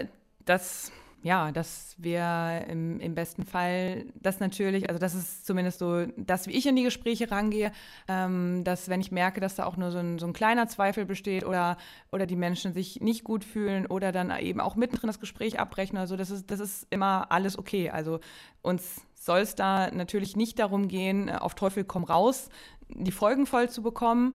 das 0.45 0.93
ja, 1.23 1.53
dass 1.53 1.95
wir 1.99 2.65
im, 2.69 2.99
im, 2.99 3.15
besten 3.15 3.45
Fall 3.45 4.07
das 4.21 4.41
natürlich, 4.41 4.89
also 4.89 4.99
das 4.99 5.15
ist 5.15 5.47
zumindest 5.47 5.79
so, 5.79 6.07
dass 6.17 6.49
wie 6.49 6.53
ich 6.53 6.67
in 6.67 6.75
die 6.75 6.83
Gespräche 6.83 7.31
rangehe, 7.31 7.71
ähm, 8.09 8.65
dass 8.65 8.89
wenn 8.89 9.01
ich 9.01 9.13
merke, 9.13 9.41
dass 9.41 9.55
da 9.55 9.65
auch 9.67 9.77
nur 9.77 9.93
so 9.93 9.99
ein, 9.99 10.19
so 10.19 10.27
ein, 10.27 10.33
kleiner 10.33 10.67
Zweifel 10.67 11.05
besteht 11.05 11.45
oder, 11.47 11.77
oder 12.11 12.27
die 12.27 12.35
Menschen 12.35 12.73
sich 12.73 13.01
nicht 13.01 13.23
gut 13.23 13.45
fühlen 13.45 13.87
oder 13.87 14.11
dann 14.11 14.37
eben 14.41 14.61
auch 14.61 14.75
mittendrin 14.75 15.07
das 15.07 15.21
Gespräch 15.21 15.61
abbrechen, 15.61 15.97
also 15.97 16.17
das 16.17 16.31
ist, 16.31 16.51
das 16.51 16.59
ist 16.59 16.89
immer 16.91 17.31
alles 17.31 17.57
okay. 17.57 17.91
Also 17.91 18.19
uns 18.61 19.03
soll 19.15 19.41
es 19.41 19.55
da 19.55 19.93
natürlich 19.93 20.35
nicht 20.35 20.59
darum 20.59 20.89
gehen, 20.89 21.31
auf 21.31 21.55
Teufel 21.55 21.85
komm 21.85 22.03
raus, 22.03 22.49
die 22.89 23.13
Folgen 23.13 23.47
voll 23.47 23.71
zu 23.71 23.83
bekommen. 23.83 24.33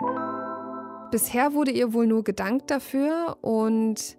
Bisher 1.11 1.53
wurde 1.53 1.71
ihr 1.71 1.93
wohl 1.93 2.07
nur 2.07 2.23
gedankt 2.23 2.71
dafür 2.71 3.37
und 3.41 4.17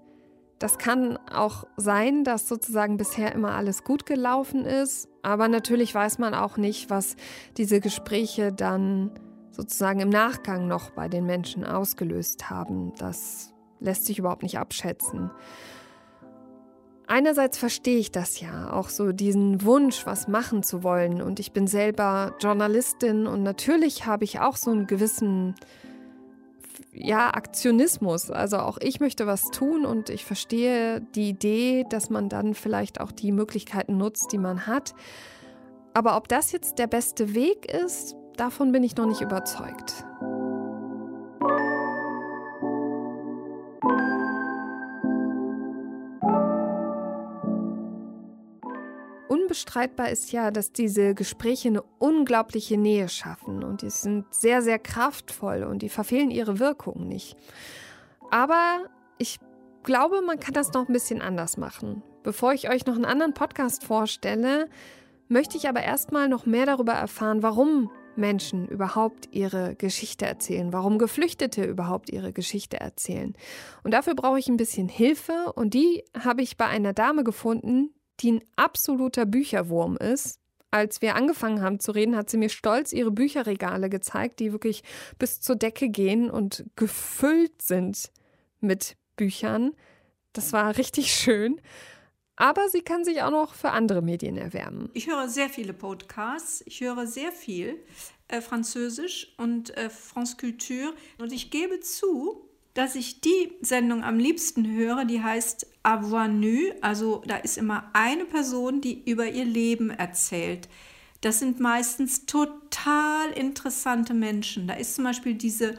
das 0.58 0.78
kann 0.78 1.18
auch 1.32 1.66
sein, 1.76 2.24
dass 2.24 2.48
sozusagen 2.48 2.96
bisher 2.96 3.32
immer 3.32 3.52
alles 3.52 3.84
gut 3.84 4.06
gelaufen 4.06 4.64
ist, 4.64 5.08
aber 5.22 5.48
natürlich 5.48 5.94
weiß 5.94 6.18
man 6.18 6.34
auch 6.34 6.56
nicht, 6.56 6.90
was 6.90 7.16
diese 7.56 7.80
Gespräche 7.80 8.52
dann 8.52 9.12
sozusagen 9.52 10.00
im 10.00 10.08
Nachgang 10.08 10.66
noch 10.66 10.90
bei 10.90 11.08
den 11.08 11.26
Menschen 11.26 11.64
ausgelöst 11.64 12.50
haben. 12.50 12.92
Das 12.98 13.52
lässt 13.80 14.06
sich 14.06 14.18
überhaupt 14.18 14.42
nicht 14.42 14.58
abschätzen. 14.58 15.30
Einerseits 17.06 17.56
verstehe 17.56 17.98
ich 17.98 18.12
das 18.12 18.40
ja, 18.40 18.70
auch 18.72 18.90
so 18.90 19.12
diesen 19.12 19.64
Wunsch, 19.64 20.04
was 20.04 20.28
machen 20.28 20.62
zu 20.62 20.82
wollen. 20.82 21.22
Und 21.22 21.40
ich 21.40 21.52
bin 21.52 21.66
selber 21.66 22.34
Journalistin 22.38 23.26
und 23.26 23.42
natürlich 23.42 24.04
habe 24.04 24.24
ich 24.24 24.40
auch 24.40 24.56
so 24.56 24.70
einen 24.70 24.86
gewissen 24.86 25.54
ja, 26.92 27.34
Aktionismus. 27.34 28.30
Also 28.30 28.58
auch 28.58 28.78
ich 28.80 29.00
möchte 29.00 29.26
was 29.26 29.50
tun 29.50 29.84
und 29.84 30.10
ich 30.10 30.24
verstehe 30.24 31.00
die 31.14 31.30
Idee, 31.30 31.84
dass 31.88 32.10
man 32.10 32.28
dann 32.28 32.54
vielleicht 32.54 33.00
auch 33.00 33.12
die 33.12 33.32
Möglichkeiten 33.32 33.96
nutzt, 33.96 34.32
die 34.32 34.38
man 34.38 34.66
hat. 34.66 34.94
Aber 35.94 36.16
ob 36.16 36.28
das 36.28 36.52
jetzt 36.52 36.78
der 36.78 36.86
beste 36.86 37.34
Weg 37.34 37.70
ist, 37.72 38.16
davon 38.36 38.72
bin 38.72 38.82
ich 38.82 38.96
noch 38.96 39.06
nicht 39.06 39.20
überzeugt. 39.20 40.04
Unbestreitbar 49.48 50.10
ist 50.10 50.30
ja, 50.30 50.50
dass 50.50 50.72
diese 50.72 51.14
Gespräche 51.14 51.68
eine 51.68 51.82
unglaubliche 51.98 52.76
Nähe 52.76 53.08
schaffen 53.08 53.64
und 53.64 53.80
die 53.80 53.88
sind 53.88 54.26
sehr, 54.30 54.60
sehr 54.60 54.78
kraftvoll 54.78 55.62
und 55.62 55.80
die 55.80 55.88
verfehlen 55.88 56.30
ihre 56.30 56.58
Wirkung 56.58 57.08
nicht. 57.08 57.34
Aber 58.30 58.84
ich 59.16 59.38
glaube, 59.84 60.20
man 60.20 60.38
kann 60.38 60.52
das 60.52 60.74
noch 60.74 60.86
ein 60.86 60.92
bisschen 60.92 61.22
anders 61.22 61.56
machen. 61.56 62.02
Bevor 62.22 62.52
ich 62.52 62.68
euch 62.68 62.84
noch 62.84 62.94
einen 62.94 63.06
anderen 63.06 63.32
Podcast 63.32 63.84
vorstelle, 63.84 64.68
möchte 65.28 65.56
ich 65.56 65.66
aber 65.66 65.82
erstmal 65.82 66.28
noch 66.28 66.44
mehr 66.44 66.66
darüber 66.66 66.92
erfahren, 66.92 67.42
warum 67.42 67.90
Menschen 68.16 68.68
überhaupt 68.68 69.28
ihre 69.30 69.76
Geschichte 69.76 70.26
erzählen, 70.26 70.74
warum 70.74 70.98
Geflüchtete 70.98 71.64
überhaupt 71.64 72.10
ihre 72.10 72.34
Geschichte 72.34 72.78
erzählen. 72.78 73.34
Und 73.82 73.94
dafür 73.94 74.14
brauche 74.14 74.38
ich 74.38 74.48
ein 74.48 74.58
bisschen 74.58 74.90
Hilfe 74.90 75.54
und 75.54 75.72
die 75.72 76.04
habe 76.22 76.42
ich 76.42 76.58
bei 76.58 76.66
einer 76.66 76.92
Dame 76.92 77.24
gefunden, 77.24 77.94
die 78.20 78.32
ein 78.32 78.44
absoluter 78.56 79.26
Bücherwurm 79.26 79.96
ist. 79.96 80.40
Als 80.70 81.00
wir 81.00 81.14
angefangen 81.14 81.62
haben 81.62 81.80
zu 81.80 81.92
reden, 81.92 82.16
hat 82.16 82.28
sie 82.28 82.36
mir 82.36 82.50
stolz 82.50 82.92
ihre 82.92 83.10
Bücherregale 83.10 83.88
gezeigt, 83.88 84.38
die 84.40 84.52
wirklich 84.52 84.82
bis 85.18 85.40
zur 85.40 85.56
Decke 85.56 85.88
gehen 85.88 86.30
und 86.30 86.64
gefüllt 86.76 87.62
sind 87.62 88.10
mit 88.60 88.96
Büchern. 89.16 89.72
Das 90.34 90.52
war 90.52 90.76
richtig 90.76 91.14
schön. 91.14 91.60
Aber 92.36 92.68
sie 92.68 92.82
kann 92.82 93.04
sich 93.04 93.22
auch 93.22 93.32
noch 93.32 93.54
für 93.54 93.70
andere 93.70 94.00
Medien 94.00 94.36
erwärmen. 94.36 94.90
Ich 94.94 95.08
höre 95.08 95.28
sehr 95.28 95.48
viele 95.48 95.72
Podcasts. 95.72 96.62
Ich 96.66 96.80
höre 96.80 97.06
sehr 97.06 97.32
viel 97.32 97.76
äh, 98.28 98.40
Französisch 98.40 99.34
und 99.38 99.76
äh, 99.76 99.90
France 99.90 100.36
Culture. 100.36 100.92
Und 101.18 101.32
ich 101.32 101.50
gebe 101.50 101.80
zu, 101.80 102.47
dass 102.74 102.94
ich 102.94 103.20
die 103.20 103.52
Sendung 103.60 104.04
am 104.04 104.18
liebsten 104.18 104.70
höre, 104.70 105.04
die 105.04 105.22
heißt 105.22 105.66
Avoir 105.82 106.28
Nu. 106.28 106.70
Also 106.80 107.22
da 107.26 107.36
ist 107.36 107.58
immer 107.58 107.90
eine 107.92 108.24
Person, 108.24 108.80
die 108.80 109.02
über 109.10 109.26
ihr 109.26 109.44
Leben 109.44 109.90
erzählt. 109.90 110.68
Das 111.20 111.40
sind 111.40 111.58
meistens 111.58 112.26
total 112.26 113.30
interessante 113.34 114.14
Menschen. 114.14 114.68
Da 114.68 114.74
ist 114.74 114.94
zum 114.94 115.04
Beispiel 115.04 115.34
diese, 115.34 115.76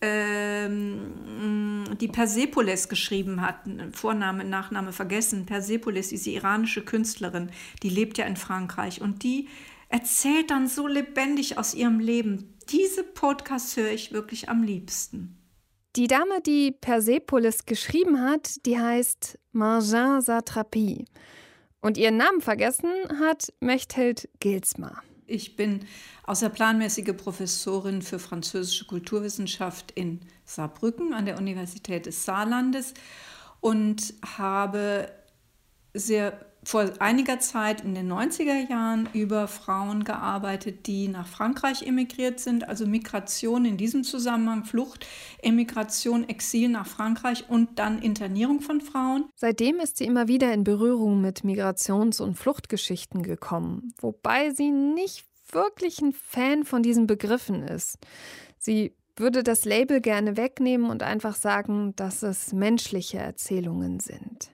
ähm, 0.00 1.84
die 2.00 2.08
Persepolis 2.08 2.88
geschrieben 2.88 3.42
hat, 3.42 3.56
Vorname, 3.92 4.44
Nachname 4.44 4.92
vergessen, 4.92 5.44
Persepolis, 5.44 6.08
diese 6.08 6.30
iranische 6.30 6.82
Künstlerin, 6.82 7.50
die 7.82 7.90
lebt 7.90 8.16
ja 8.16 8.24
in 8.24 8.36
Frankreich 8.36 9.02
und 9.02 9.22
die 9.22 9.48
erzählt 9.90 10.50
dann 10.50 10.68
so 10.68 10.86
lebendig 10.86 11.58
aus 11.58 11.74
ihrem 11.74 12.00
Leben. 12.00 12.54
Diese 12.70 13.02
Podcasts 13.02 13.76
höre 13.76 13.90
ich 13.90 14.12
wirklich 14.12 14.48
am 14.48 14.62
liebsten. 14.62 15.39
Die 15.96 16.06
Dame, 16.06 16.40
die 16.40 16.70
Persepolis 16.70 17.66
geschrieben 17.66 18.20
hat, 18.20 18.64
die 18.64 18.78
heißt 18.78 19.38
Marjan 19.50 20.22
Satrapi. 20.22 21.04
Und 21.80 21.98
ihren 21.98 22.16
Namen 22.16 22.40
vergessen 22.40 22.90
hat 23.18 23.52
Mechthild 23.58 24.28
Gilsma. 24.38 25.02
Ich 25.26 25.56
bin 25.56 25.80
außerplanmäßige 26.24 27.16
Professorin 27.16 28.02
für 28.02 28.20
französische 28.20 28.86
Kulturwissenschaft 28.86 29.90
in 29.92 30.20
Saarbrücken 30.44 31.12
an 31.12 31.26
der 31.26 31.38
Universität 31.38 32.06
des 32.06 32.24
Saarlandes 32.24 32.94
und 33.60 34.14
habe 34.24 35.10
sehr 35.92 36.49
vor 36.70 36.88
einiger 37.00 37.40
Zeit 37.40 37.80
in 37.80 37.96
den 37.96 38.12
90er 38.12 38.70
Jahren 38.70 39.08
über 39.12 39.48
Frauen 39.48 40.04
gearbeitet, 40.04 40.86
die 40.86 41.08
nach 41.08 41.26
Frankreich 41.26 41.82
emigriert 41.82 42.38
sind, 42.38 42.68
also 42.68 42.86
Migration 42.86 43.64
in 43.64 43.76
diesem 43.76 44.04
Zusammenhang, 44.04 44.64
Flucht, 44.64 45.04
Emigration, 45.42 46.28
Exil 46.28 46.68
nach 46.68 46.86
Frankreich 46.86 47.46
und 47.48 47.80
dann 47.80 48.00
Internierung 48.00 48.60
von 48.60 48.80
Frauen. 48.80 49.24
Seitdem 49.34 49.80
ist 49.80 49.96
sie 49.96 50.04
immer 50.04 50.28
wieder 50.28 50.54
in 50.54 50.62
Berührung 50.62 51.20
mit 51.20 51.40
Migrations- 51.40 52.22
und 52.22 52.36
Fluchtgeschichten 52.36 53.24
gekommen, 53.24 53.92
wobei 54.00 54.50
sie 54.50 54.70
nicht 54.70 55.24
wirklich 55.50 56.00
ein 56.00 56.12
Fan 56.12 56.62
von 56.62 56.84
diesen 56.84 57.08
Begriffen 57.08 57.64
ist. 57.64 57.98
Sie 58.58 58.94
würde 59.16 59.42
das 59.42 59.64
Label 59.64 60.00
gerne 60.00 60.36
wegnehmen 60.36 60.88
und 60.88 61.02
einfach 61.02 61.34
sagen, 61.34 61.96
dass 61.96 62.22
es 62.22 62.52
menschliche 62.52 63.18
Erzählungen 63.18 63.98
sind. 63.98 64.52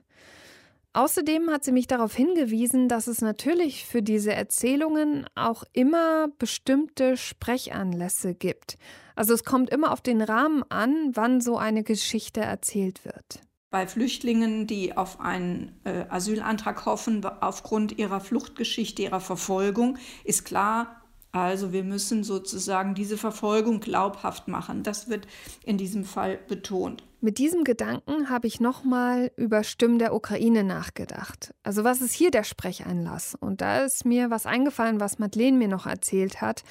Außerdem 0.97 1.51
hat 1.51 1.63
sie 1.63 1.73
mich 1.73 1.85
darauf 1.85 2.15
hingewiesen, 2.15 2.89
dass 2.89 3.05
es 3.05 3.21
natürlich 3.21 3.85
für 3.85 4.01
diese 4.01 4.33
Erzählungen 4.33 5.27
auch 5.35 5.63
immer 5.71 6.29
bestimmte 6.39 7.17
Sprechanlässe 7.17 8.33
gibt. 8.33 8.79
Also 9.15 9.35
es 9.35 9.43
kommt 9.43 9.69
immer 9.69 9.91
auf 9.91 10.01
den 10.01 10.23
Rahmen 10.23 10.63
an, 10.69 11.11
wann 11.13 11.39
so 11.39 11.55
eine 11.55 11.83
Geschichte 11.83 12.41
erzählt 12.41 13.05
wird. 13.05 13.41
Bei 13.69 13.85
Flüchtlingen, 13.85 14.65
die 14.65 14.97
auf 14.97 15.19
einen 15.19 15.79
äh, 15.83 16.05
Asylantrag 16.09 16.87
hoffen, 16.87 17.23
aufgrund 17.41 17.99
ihrer 17.99 18.19
Fluchtgeschichte, 18.19 19.03
ihrer 19.03 19.21
Verfolgung, 19.21 19.99
ist 20.23 20.45
klar, 20.45 20.96
also 21.31 21.71
wir 21.71 21.83
müssen 21.83 22.23
sozusagen 22.23 22.95
diese 22.95 23.17
Verfolgung 23.17 23.79
glaubhaft 23.79 24.47
machen. 24.47 24.83
Das 24.83 25.09
wird 25.09 25.27
in 25.63 25.77
diesem 25.77 26.03
Fall 26.03 26.39
betont. 26.47 27.03
Mit 27.19 27.37
diesem 27.37 27.63
Gedanken 27.63 28.29
habe 28.29 28.47
ich 28.47 28.59
nochmal 28.59 29.31
über 29.35 29.63
Stimmen 29.63 29.99
der 29.99 30.13
Ukraine 30.13 30.63
nachgedacht. 30.63 31.53
Also 31.63 31.83
was 31.83 32.01
ist 32.01 32.13
hier 32.13 32.31
der 32.31 32.43
Sprecheinlass? 32.43 33.35
Und 33.35 33.61
da 33.61 33.83
ist 33.83 34.05
mir 34.05 34.29
was 34.29 34.45
eingefallen, 34.45 34.99
was 34.99 35.19
Madeleine 35.19 35.57
mir 35.57 35.67
noch 35.67 35.85
erzählt 35.85 36.41
hat, 36.41 36.63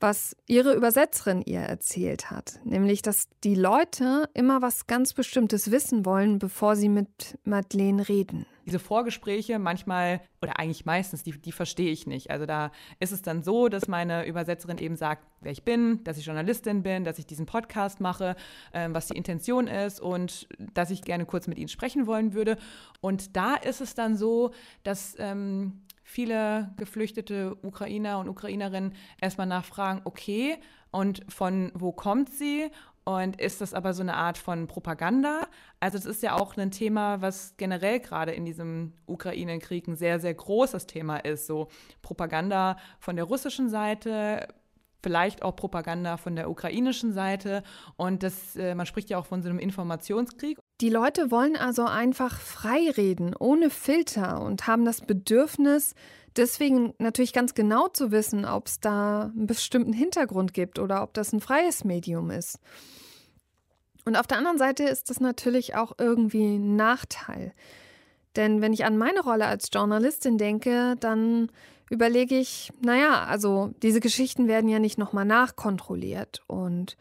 was 0.00 0.36
ihre 0.46 0.74
Übersetzerin 0.74 1.42
ihr 1.42 1.60
erzählt 1.60 2.30
hat. 2.30 2.60
Nämlich, 2.64 3.02
dass 3.02 3.28
die 3.44 3.54
Leute 3.54 4.28
immer 4.34 4.62
was 4.62 4.86
ganz 4.86 5.12
Bestimmtes 5.12 5.70
wissen 5.70 6.04
wollen, 6.04 6.38
bevor 6.38 6.76
sie 6.76 6.88
mit 6.88 7.38
Madeleine 7.44 8.08
reden 8.08 8.46
diese 8.68 8.78
Vorgespräche 8.78 9.58
manchmal 9.58 10.20
oder 10.42 10.58
eigentlich 10.58 10.84
meistens, 10.84 11.22
die, 11.22 11.32
die 11.32 11.52
verstehe 11.52 11.90
ich 11.90 12.06
nicht. 12.06 12.30
Also 12.30 12.46
da 12.46 12.70
ist 13.00 13.12
es 13.12 13.22
dann 13.22 13.42
so, 13.42 13.68
dass 13.68 13.88
meine 13.88 14.26
Übersetzerin 14.26 14.78
eben 14.78 14.94
sagt, 14.94 15.26
wer 15.40 15.52
ich 15.52 15.64
bin, 15.64 16.04
dass 16.04 16.18
ich 16.18 16.26
Journalistin 16.26 16.82
bin, 16.82 17.04
dass 17.04 17.18
ich 17.18 17.26
diesen 17.26 17.46
Podcast 17.46 18.00
mache, 18.00 18.36
ähm, 18.74 18.94
was 18.94 19.08
die 19.08 19.16
Intention 19.16 19.66
ist 19.66 20.00
und 20.00 20.48
dass 20.74 20.90
ich 20.90 21.02
gerne 21.02 21.24
kurz 21.24 21.46
mit 21.46 21.58
Ihnen 21.58 21.68
sprechen 21.68 22.06
wollen 22.06 22.34
würde. 22.34 22.58
Und 23.00 23.36
da 23.36 23.54
ist 23.54 23.80
es 23.80 23.94
dann 23.94 24.16
so, 24.16 24.52
dass 24.82 25.16
ähm, 25.18 25.80
viele 26.02 26.70
geflüchtete 26.76 27.56
Ukrainer 27.62 28.18
und 28.18 28.28
Ukrainerinnen 28.28 28.94
erstmal 29.20 29.46
nachfragen, 29.46 30.02
okay, 30.04 30.58
und 30.90 31.22
von 31.28 31.70
wo 31.74 31.92
kommt 31.92 32.30
sie 32.30 32.70
und 33.08 33.40
ist 33.40 33.62
das 33.62 33.72
aber 33.72 33.94
so 33.94 34.02
eine 34.02 34.16
Art 34.16 34.36
von 34.36 34.66
Propaganda? 34.66 35.48
Also 35.80 35.96
es 35.96 36.04
ist 36.04 36.22
ja 36.22 36.34
auch 36.34 36.58
ein 36.58 36.70
Thema, 36.70 37.22
was 37.22 37.54
generell 37.56 38.00
gerade 38.00 38.32
in 38.32 38.44
diesem 38.44 38.92
Ukraine-Krieg 39.06 39.88
ein 39.88 39.96
sehr, 39.96 40.20
sehr 40.20 40.34
großes 40.34 40.86
Thema 40.86 41.16
ist. 41.16 41.46
So 41.46 41.68
Propaganda 42.02 42.76
von 43.00 43.16
der 43.16 43.24
russischen 43.24 43.70
Seite, 43.70 44.48
vielleicht 45.02 45.42
auch 45.42 45.56
Propaganda 45.56 46.18
von 46.18 46.36
der 46.36 46.50
ukrainischen 46.50 47.14
Seite. 47.14 47.62
Und 47.96 48.22
das, 48.22 48.56
äh, 48.56 48.74
man 48.74 48.84
spricht 48.84 49.08
ja 49.08 49.16
auch 49.16 49.24
von 49.24 49.42
so 49.42 49.48
einem 49.48 49.58
Informationskrieg. 49.58 50.58
Die 50.82 50.90
Leute 50.90 51.30
wollen 51.30 51.56
also 51.56 51.86
einfach 51.86 52.38
frei 52.38 52.90
reden, 52.94 53.34
ohne 53.34 53.70
Filter 53.70 54.42
und 54.42 54.66
haben 54.66 54.84
das 54.84 55.00
Bedürfnis, 55.00 55.94
deswegen 56.38 56.94
natürlich 56.98 57.32
ganz 57.32 57.54
genau 57.54 57.88
zu 57.88 58.10
wissen, 58.10 58.44
ob 58.44 58.66
es 58.66 58.80
da 58.80 59.32
einen 59.34 59.46
bestimmten 59.46 59.92
Hintergrund 59.92 60.54
gibt 60.54 60.78
oder 60.78 61.02
ob 61.02 61.12
das 61.14 61.32
ein 61.32 61.40
freies 61.40 61.84
Medium 61.84 62.30
ist. 62.30 62.58
Und 64.04 64.16
auf 64.16 64.26
der 64.26 64.38
anderen 64.38 64.58
Seite 64.58 64.84
ist 64.84 65.10
das 65.10 65.20
natürlich 65.20 65.74
auch 65.74 65.92
irgendwie 65.98 66.56
ein 66.56 66.76
Nachteil. 66.76 67.52
Denn 68.36 68.62
wenn 68.62 68.72
ich 68.72 68.84
an 68.84 68.96
meine 68.96 69.20
Rolle 69.20 69.46
als 69.46 69.68
Journalistin 69.72 70.38
denke, 70.38 70.94
dann 71.00 71.50
überlege 71.90 72.38
ich, 72.38 72.72
naja, 72.80 73.24
also 73.24 73.72
diese 73.82 74.00
Geschichten 74.00 74.48
werden 74.48 74.68
ja 74.68 74.78
nicht 74.78 74.98
nochmal 74.98 75.24
nachkontrolliert 75.24 76.42
und 76.46 76.96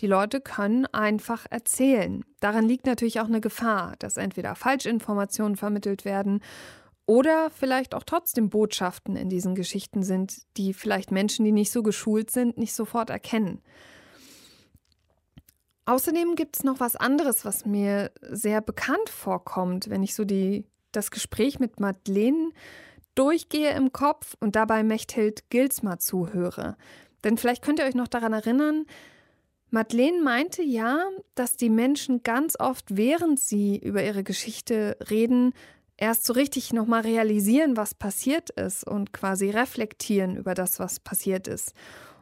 die 0.00 0.06
Leute 0.06 0.40
können 0.40 0.86
einfach 0.86 1.46
erzählen. 1.50 2.24
Daran 2.40 2.66
liegt 2.66 2.86
natürlich 2.86 3.20
auch 3.20 3.26
eine 3.26 3.40
Gefahr, 3.40 3.94
dass 3.98 4.16
entweder 4.16 4.54
Falschinformationen 4.54 5.56
vermittelt 5.56 6.04
werden 6.04 6.40
oder 7.10 7.50
vielleicht 7.50 7.96
auch 7.96 8.04
trotzdem 8.04 8.50
Botschaften 8.50 9.16
in 9.16 9.28
diesen 9.28 9.56
Geschichten 9.56 10.04
sind, 10.04 10.42
die 10.56 10.72
vielleicht 10.72 11.10
Menschen, 11.10 11.44
die 11.44 11.50
nicht 11.50 11.72
so 11.72 11.82
geschult 11.82 12.30
sind, 12.30 12.56
nicht 12.56 12.72
sofort 12.72 13.10
erkennen. 13.10 13.62
Außerdem 15.86 16.36
gibt 16.36 16.58
es 16.58 16.62
noch 16.62 16.78
was 16.78 16.94
anderes, 16.94 17.44
was 17.44 17.66
mir 17.66 18.12
sehr 18.22 18.60
bekannt 18.60 19.08
vorkommt, 19.08 19.90
wenn 19.90 20.04
ich 20.04 20.14
so 20.14 20.24
die, 20.24 20.66
das 20.92 21.10
Gespräch 21.10 21.58
mit 21.58 21.80
Madeleine 21.80 22.50
durchgehe 23.16 23.74
im 23.74 23.92
Kopf 23.92 24.36
und 24.38 24.54
dabei 24.54 24.84
Mechthild 24.84 25.50
Gilsma 25.50 25.98
zuhöre. 25.98 26.76
Denn 27.24 27.36
vielleicht 27.38 27.64
könnt 27.64 27.80
ihr 27.80 27.86
euch 27.86 27.96
noch 27.96 28.06
daran 28.06 28.34
erinnern, 28.34 28.86
Madeleine 29.70 30.22
meinte 30.22 30.62
ja, 30.62 31.08
dass 31.34 31.56
die 31.56 31.70
Menschen 31.70 32.22
ganz 32.22 32.54
oft, 32.60 32.96
während 32.96 33.40
sie 33.40 33.78
über 33.78 34.04
ihre 34.04 34.22
Geschichte 34.22 34.96
reden, 35.10 35.54
erst 36.00 36.24
so 36.24 36.32
richtig 36.32 36.72
nochmal 36.72 37.02
realisieren, 37.02 37.76
was 37.76 37.94
passiert 37.94 38.50
ist 38.50 38.84
und 38.84 39.12
quasi 39.12 39.50
reflektieren 39.50 40.36
über 40.36 40.54
das, 40.54 40.80
was 40.80 40.98
passiert 40.98 41.46
ist. 41.46 41.72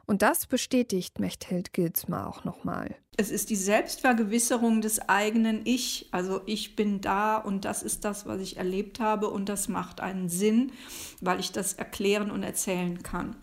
Und 0.05 0.23
das 0.23 0.47
bestätigt 0.47 1.19
Mechthild 1.21 1.73
Gilsma 1.73 2.27
auch 2.27 2.45
nochmal. 2.45 2.97
Es 3.17 3.31
ist 3.31 3.51
die 3.51 3.57
Selbstvergewisserung 3.57 4.81
des 4.81 5.09
eigenen 5.09 5.63
Ich. 5.65 6.09
Also 6.13 6.41
ich 6.47 6.77
bin 6.77 7.01
da 7.01 7.37
und 7.37 7.65
das 7.65 7.83
ist 7.83 8.05
das, 8.05 8.27
was 8.27 8.41
ich 8.41 8.57
erlebt 8.57 9.01
habe 9.01 9.29
und 9.29 9.49
das 9.49 9.69
macht 9.69 10.01
einen 10.01 10.29
Sinn, 10.29 10.73
weil 11.21 11.41
ich 11.41 11.53
das 11.53 11.75
erklären 11.75 12.31
und 12.31 12.43
erzählen 12.43 13.03
kann. 13.03 13.37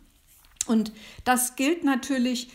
Und 0.66 0.92
das 1.24 1.56
gilt 1.56 1.84
natürlich 1.84 2.50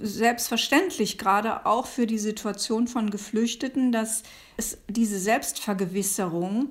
selbstverständlich 0.00 1.18
gerade 1.18 1.66
auch 1.66 1.86
für 1.86 2.06
die 2.06 2.18
Situation 2.18 2.86
von 2.86 3.10
Geflüchteten, 3.10 3.92
dass 3.92 4.22
es 4.56 4.78
diese 4.88 5.18
Selbstvergewisserung 5.18 6.70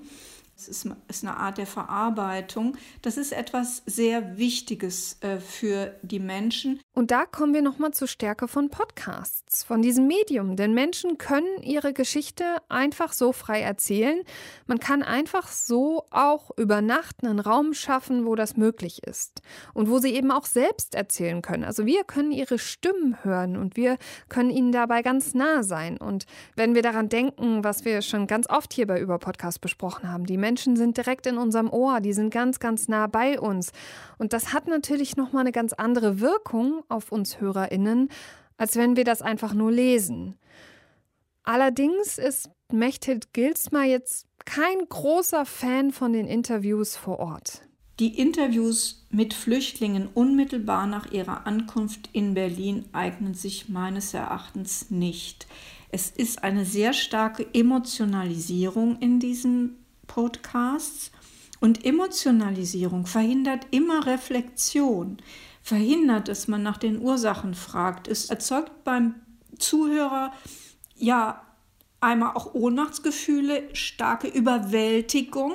es 0.57 0.69
ist, 0.69 0.87
eine 1.23 1.37
Art 1.37 1.57
der 1.57 1.67
Verarbeitung. 1.67 2.77
Das 3.01 3.17
ist 3.17 3.33
etwas 3.33 3.83
sehr 3.85 4.37
Wichtiges 4.37 5.17
äh, 5.21 5.39
für 5.39 5.95
die 6.01 6.19
Menschen. 6.19 6.79
Und 6.93 7.11
da 7.11 7.25
kommen 7.25 7.53
wir 7.53 7.61
nochmal 7.61 7.91
zur 7.91 8.07
Stärke 8.07 8.47
von 8.47 8.69
Podcasts, 8.69 9.63
von 9.65 9.81
diesem 9.81 10.07
Medium. 10.07 10.55
Denn 10.55 10.73
Menschen 10.73 11.17
können 11.17 11.61
ihre 11.61 11.91
Geschichte 11.91 12.45
einfach 12.69 13.11
so 13.11 13.33
frei 13.33 13.61
erzählen. 13.61 14.21
Man 14.65 14.79
kann 14.79 15.03
einfach 15.03 15.49
so 15.49 16.05
auch 16.09 16.51
über 16.57 16.81
Nacht 16.81 17.23
einen 17.23 17.39
Raum 17.39 17.73
schaffen, 17.73 18.25
wo 18.25 18.35
das 18.35 18.55
möglich 18.55 19.03
ist. 19.03 19.41
Und 19.73 19.89
wo 19.89 19.99
sie 19.99 20.13
eben 20.13 20.31
auch 20.31 20.45
selbst 20.45 20.95
erzählen 20.95 21.41
können. 21.41 21.65
Also 21.65 21.85
wir 21.85 22.05
können 22.05 22.31
ihre 22.31 22.59
Stimmen 22.59 23.23
hören 23.23 23.57
und 23.57 23.75
wir 23.75 23.97
können 24.29 24.51
ihnen 24.51 24.71
dabei 24.71 25.01
ganz 25.01 25.33
nah 25.33 25.63
sein. 25.63 25.97
Und 25.97 26.25
wenn 26.55 26.75
wir 26.75 26.81
daran 26.81 27.09
denken, 27.09 27.65
was 27.65 27.83
wir 27.83 28.01
schon 28.01 28.25
ganz 28.25 28.49
oft 28.49 28.73
hier 28.73 28.87
bei 28.87 29.01
Über 29.01 29.19
Podcast 29.19 29.59
besprochen 29.59 30.09
haben, 30.09 30.25
die 30.25 30.44
Menschen 30.45 30.75
sind 30.75 30.95
direkt 30.95 31.25
in 31.25 31.39
unserem 31.39 31.71
Ohr, 31.71 32.01
die 32.01 32.13
sind 32.13 32.31
ganz, 32.31 32.59
ganz 32.59 32.87
nah 32.87 33.07
bei 33.07 33.39
uns. 33.39 33.71
Und 34.19 34.31
das 34.31 34.53
hat 34.53 34.67
natürlich 34.67 35.17
nochmal 35.17 35.41
eine 35.41 35.51
ganz 35.51 35.73
andere 35.73 36.19
Wirkung 36.19 36.83
auf 36.87 37.11
uns 37.11 37.41
HörerInnen, 37.41 38.09
als 38.55 38.75
wenn 38.75 38.95
wir 38.95 39.05
das 39.05 39.23
einfach 39.23 39.55
nur 39.55 39.71
lesen. 39.71 40.35
Allerdings 41.41 42.19
ist 42.19 42.51
Mechthild 42.71 43.33
Gilsma 43.33 43.85
jetzt 43.85 44.27
kein 44.45 44.87
großer 44.87 45.47
Fan 45.47 45.91
von 45.91 46.13
den 46.13 46.27
Interviews 46.27 46.95
vor 46.95 47.17
Ort. 47.17 47.61
Die 47.97 48.19
Interviews 48.19 49.07
mit 49.09 49.33
Flüchtlingen 49.33 50.09
unmittelbar 50.13 50.85
nach 50.85 51.11
ihrer 51.11 51.47
Ankunft 51.47 52.09
in 52.13 52.35
Berlin 52.35 52.85
eignen 52.91 53.33
sich 53.33 53.67
meines 53.67 54.13
Erachtens 54.13 54.91
nicht. 54.91 55.47
Es 55.89 56.11
ist 56.11 56.43
eine 56.43 56.65
sehr 56.65 56.93
starke 56.93 57.47
Emotionalisierung 57.53 58.99
in 58.99 59.19
diesen 59.19 59.84
Podcasts. 60.07 61.11
Und 61.59 61.85
Emotionalisierung 61.85 63.05
verhindert 63.05 63.67
immer 63.71 64.05
Reflexion, 64.05 65.17
verhindert, 65.61 66.27
dass 66.27 66.47
man 66.47 66.63
nach 66.63 66.77
den 66.77 66.99
Ursachen 66.99 67.53
fragt. 67.53 68.07
Es 68.07 68.29
erzeugt 68.29 68.83
beim 68.83 69.15
Zuhörer 69.57 70.31
ja 70.95 71.41
einmal 72.01 72.35
auch 72.35 72.53
Ohnmachtsgefühle, 72.53 73.73
starke 73.73 74.27
Überwältigung 74.27 75.53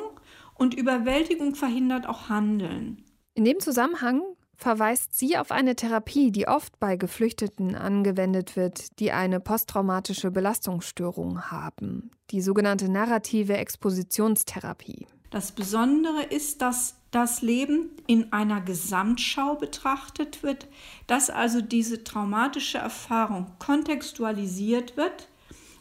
und 0.55 0.75
Überwältigung 0.75 1.55
verhindert 1.55 2.09
auch 2.09 2.29
Handeln. 2.29 3.05
In 3.35 3.45
dem 3.45 3.61
Zusammenhang 3.61 4.23
verweist 4.61 5.19
sie 5.19 5.39
auf 5.39 5.51
eine 5.51 5.75
Therapie, 5.75 6.31
die 6.31 6.47
oft 6.47 6.79
bei 6.79 6.97
Geflüchteten 6.97 7.75
angewendet 7.75 8.57
wird, 8.57 8.99
die 9.01 9.11
eine 9.11 9.41
posttraumatische 9.41 10.31
Belastungsstörung 10.31 11.51
haben, 11.51 12.11
die 12.31 12.43
sogenannte 12.43 12.91
narrative 12.91 13.57
Expositionstherapie. 13.57 15.07
Das 15.31 15.53
Besondere 15.53 16.25
ist, 16.25 16.61
dass 16.61 16.97
das 17.11 17.41
Leben 17.41 17.91
in 18.07 18.33
einer 18.33 18.61
Gesamtschau 18.61 19.55
betrachtet 19.55 20.43
wird, 20.43 20.69
dass 21.07 21.31
also 21.31 21.63
diese 21.63 22.05
traumatische 22.05 22.79
Erfahrung 22.79 23.47
kontextualisiert 23.59 24.97
wird 24.97 25.30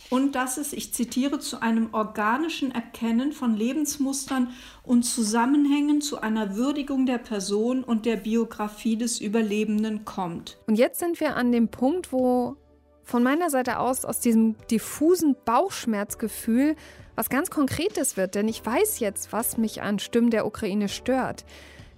und 0.09 0.33
dass 0.35 0.57
es, 0.57 0.73
ich 0.73 0.93
zitiere, 0.93 1.39
zu 1.39 1.61
einem 1.61 1.93
organischen 1.93 2.71
Erkennen 2.71 3.31
von 3.31 3.55
Lebensmustern 3.55 4.51
und 4.83 5.03
Zusammenhängen 5.03 6.01
zu 6.01 6.19
einer 6.21 6.55
Würdigung 6.55 7.05
der 7.05 7.19
Person 7.19 7.83
und 7.83 8.05
der 8.05 8.17
Biografie 8.17 8.97
des 8.97 9.21
Überlebenden 9.21 10.05
kommt. 10.05 10.59
Und 10.67 10.75
jetzt 10.75 10.99
sind 10.99 11.19
wir 11.19 11.35
an 11.35 11.51
dem 11.51 11.69
Punkt, 11.69 12.11
wo 12.11 12.57
von 13.03 13.23
meiner 13.23 13.49
Seite 13.49 13.79
aus 13.79 14.05
aus 14.05 14.19
diesem 14.19 14.55
diffusen 14.69 15.35
Bauchschmerzgefühl 15.45 16.75
was 17.15 17.29
ganz 17.29 17.49
Konkretes 17.49 18.15
wird, 18.15 18.35
denn 18.35 18.47
ich 18.47 18.65
weiß 18.65 18.99
jetzt, 18.99 19.33
was 19.33 19.57
mich 19.57 19.81
an 19.81 19.99
Stimmen 19.99 20.29
der 20.29 20.45
Ukraine 20.45 20.87
stört. 20.87 21.43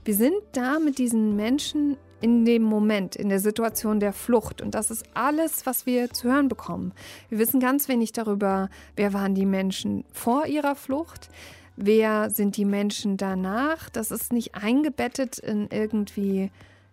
Wir 0.04 0.16
sind 0.16 0.34
da 0.54 0.80
mit 0.80 0.98
diesen 0.98 1.36
Menschen 1.36 1.98
in 2.22 2.46
dem 2.46 2.64
Moment, 2.64 3.16
in 3.16 3.30
der 3.30 3.40
Situation 3.40 4.00
der 4.00 4.14
Flucht. 4.14 4.62
Und 4.62 4.76
das 4.76 4.92
ist 4.92 5.04
alles, 5.14 5.66
was 5.66 5.86
wir 5.86 6.12
zu 6.12 6.32
hören 6.32 6.48
bekommen. 6.48 6.94
Wir 7.30 7.40
wissen 7.40 7.60
ganz 7.60 7.88
wenig 7.88 8.14
darüber, 8.14 8.70
wer 8.96 9.14
waren 9.14 9.36
die 9.36 9.46
Menschen 9.46 10.06
vor 10.12 10.46
ihrer 10.46 10.76
Flucht, 10.76 11.30
wer 11.76 12.30
sind 12.30 12.58
die 12.58 12.66
Menschen 12.66 13.18
danach. 13.18 13.90
Das 13.90 14.12
ist 14.12 14.32
nicht 14.32 14.56
eingebettet 14.56 15.40
in 15.40 15.68
irgendwie 15.72 16.52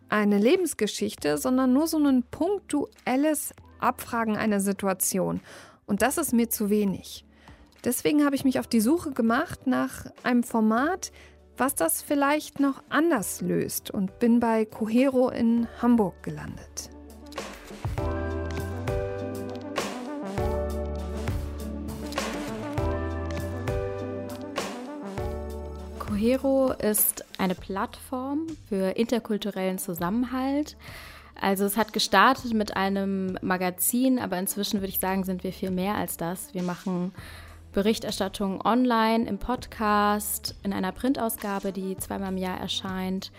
eine 0.08 0.38
Lebensgeschichte, 0.38 1.38
sondern 1.38 1.72
nur 1.72 1.86
so 1.86 1.98
ein 1.98 2.22
punktuelles 2.30 3.52
Abfragen 3.78 4.36
einer 4.36 4.60
Situation. 4.60 5.40
Und 5.86 6.02
das 6.02 6.18
ist 6.18 6.32
mir 6.32 6.48
zu 6.48 6.70
wenig. 6.70 7.24
Deswegen 7.84 8.24
habe 8.24 8.34
ich 8.34 8.44
mich 8.44 8.58
auf 8.58 8.66
die 8.66 8.80
Suche 8.80 9.12
gemacht 9.12 9.66
nach 9.66 10.06
einem 10.22 10.42
Format, 10.42 11.12
was 11.58 11.74
das 11.74 12.02
vielleicht 12.02 12.60
noch 12.60 12.82
anders 12.88 13.40
löst 13.40 13.90
und 13.90 14.20
bin 14.20 14.38
bei 14.38 14.64
Cohero 14.64 15.28
in 15.28 15.66
Hamburg 15.82 16.22
gelandet. 16.22 16.90
Cohero 25.98 26.72
ist 26.72 27.24
eine 27.38 27.54
Plattform 27.54 28.46
für 28.68 28.96
interkulturellen 28.96 29.78
Zusammenhalt. 29.78 30.76
Also 31.40 31.64
es 31.64 31.76
hat 31.76 31.92
gestartet 31.92 32.54
mit 32.54 32.76
einem 32.76 33.38
Magazin, 33.42 34.18
aber 34.18 34.38
inzwischen 34.38 34.80
würde 34.80 34.88
ich 34.88 34.98
sagen, 34.98 35.24
sind 35.24 35.44
wir 35.44 35.52
viel 35.52 35.70
mehr 35.70 35.94
als 35.94 36.16
das. 36.16 36.54
Wir 36.54 36.62
machen 36.62 37.12
Berichterstattung 37.72 38.64
online, 38.64 39.28
im 39.28 39.38
Podcast, 39.38 40.54
in 40.62 40.72
einer 40.72 40.92
Printausgabe, 40.92 41.72
die 41.72 41.96
zweimal 41.96 42.32
im 42.32 42.38
Jahr 42.38 42.58
erscheint, 42.58 43.30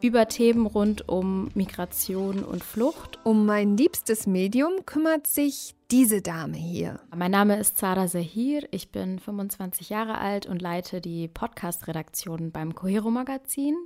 über 0.00 0.28
Themen 0.28 0.66
rund 0.66 1.08
um 1.08 1.50
Migration 1.54 2.44
und 2.44 2.62
Flucht. 2.62 3.18
Um 3.24 3.46
mein 3.46 3.76
liebstes 3.76 4.26
Medium 4.26 4.84
kümmert 4.84 5.26
sich 5.26 5.74
diese 5.90 6.20
Dame 6.20 6.56
hier. 6.56 7.00
Mein 7.14 7.30
Name 7.30 7.58
ist 7.58 7.78
Zara 7.78 8.06
Zahir, 8.06 8.66
ich 8.72 8.90
bin 8.90 9.18
25 9.18 9.88
Jahre 9.88 10.18
alt 10.18 10.46
und 10.46 10.60
leite 10.60 11.00
die 11.00 11.28
Podcast-Redaktion 11.28 12.50
beim 12.50 12.74
Cohero 12.74 13.10
Magazin. 13.10 13.76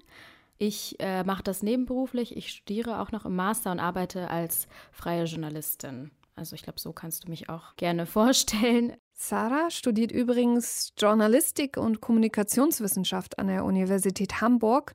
Ich 0.58 0.96
äh, 0.98 1.24
mache 1.24 1.42
das 1.42 1.62
nebenberuflich, 1.62 2.36
ich 2.36 2.50
studiere 2.50 3.00
auch 3.00 3.12
noch 3.12 3.24
im 3.24 3.36
Master 3.36 3.70
und 3.70 3.80
arbeite 3.80 4.28
als 4.28 4.66
freie 4.92 5.24
Journalistin. 5.24 6.10
Also 6.36 6.54
ich 6.54 6.62
glaube, 6.62 6.80
so 6.80 6.92
kannst 6.92 7.24
du 7.24 7.30
mich 7.30 7.48
auch 7.48 7.76
gerne 7.76 8.06
vorstellen. 8.06 8.94
Sarah 9.22 9.70
studiert 9.70 10.12
übrigens 10.12 10.94
Journalistik 10.96 11.76
und 11.76 12.00
Kommunikationswissenschaft 12.00 13.38
an 13.38 13.48
der 13.48 13.66
Universität 13.66 14.40
Hamburg. 14.40 14.94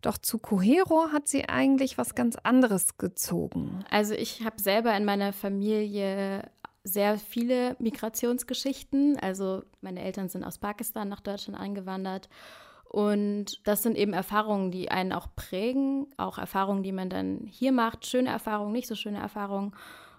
Doch 0.00 0.16
zu 0.16 0.38
Cohero 0.38 1.12
hat 1.12 1.28
sie 1.28 1.46
eigentlich 1.50 1.98
was 1.98 2.14
ganz 2.14 2.36
anderes 2.36 2.96
gezogen. 2.96 3.84
Also 3.90 4.14
ich 4.14 4.42
habe 4.46 4.60
selber 4.62 4.96
in 4.96 5.04
meiner 5.04 5.34
Familie 5.34 6.50
sehr 6.84 7.18
viele 7.18 7.76
Migrationsgeschichten. 7.78 9.18
Also 9.20 9.62
meine 9.82 10.00
Eltern 10.00 10.30
sind 10.30 10.42
aus 10.42 10.56
Pakistan 10.56 11.10
nach 11.10 11.20
Deutschland 11.20 11.60
eingewandert. 11.60 12.30
Und 12.88 13.60
das 13.64 13.82
sind 13.82 13.98
eben 13.98 14.14
Erfahrungen, 14.14 14.70
die 14.70 14.90
einen 14.90 15.12
auch 15.12 15.28
prägen, 15.36 16.06
auch 16.16 16.38
Erfahrungen, 16.38 16.82
die 16.82 16.92
man 16.92 17.10
dann 17.10 17.42
hier 17.46 17.72
macht, 17.72 18.06
schöne 18.06 18.30
Erfahrungen, 18.30 18.72
nicht 18.72 18.88
so 18.88 18.94
schöne 18.94 19.18
Erfahrungen. 19.18 19.74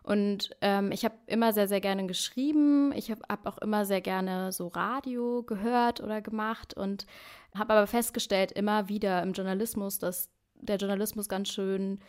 Und 0.08 0.52
ähm, 0.62 0.93
ich 0.93 1.04
habe 1.04 1.15
immer 1.26 1.52
sehr, 1.52 1.67
sehr 1.67 1.82
gerne 1.82 2.08
geschrieben. 2.08 2.93
Ich 2.96 3.12
habe 3.12 3.24
hab 3.28 3.46
auch 3.46 3.58
immer 3.58 3.84
sehr 3.84 4.00
gerne 4.00 4.54
so 4.54 4.70
Radio 4.70 5.43
gehört 5.43 6.00
oder 6.00 6.22
gemacht 6.22 6.74
und 6.74 7.06
habe 7.54 7.74
aber 7.74 7.88
festgestellt, 7.88 8.54
immer 8.54 8.88
wieder 8.88 9.22
im 9.22 9.34
Journalismus, 9.34 10.00
dass 10.00 10.30
der 10.56 10.78
Journalismus 10.78 11.28
ganz 11.28 11.50
schön, 11.50 12.00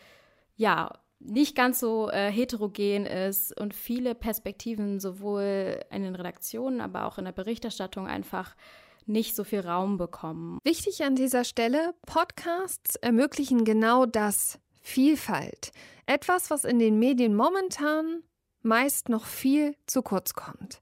ja, 0.55 0.97
nicht 1.19 1.57
ganz 1.57 1.81
so 1.81 2.09
äh, 2.09 2.31
heterogen 2.31 3.05
ist 3.05 3.59
und 3.59 3.73
viele 3.73 4.15
Perspektiven 4.15 5.01
sowohl 5.01 5.81
in 5.91 6.03
den 6.03 6.15
Redaktionen, 6.15 6.79
aber 6.79 7.05
auch 7.05 7.17
in 7.17 7.25
der 7.25 7.33
Berichterstattung 7.33 8.07
einfach 8.07 8.55
nicht 9.07 9.35
so 9.35 9.43
viel 9.43 9.59
Raum 9.59 9.97
bekommen. 9.97 10.59
Wichtig 10.63 11.03
an 11.03 11.15
dieser 11.15 11.43
Stelle, 11.43 11.93
Podcasts 12.05 12.95
ermöglichen 12.95 13.65
genau 13.65 14.05
das, 14.05 14.57
Vielfalt. 14.89 15.71
Etwas, 16.07 16.49
was 16.49 16.63
in 16.63 16.79
den 16.79 16.97
Medien 16.97 17.35
momentan 17.35 18.23
meist 18.63 19.07
noch 19.07 19.27
viel 19.27 19.75
zu 19.85 20.01
kurz 20.01 20.33
kommt. 20.33 20.81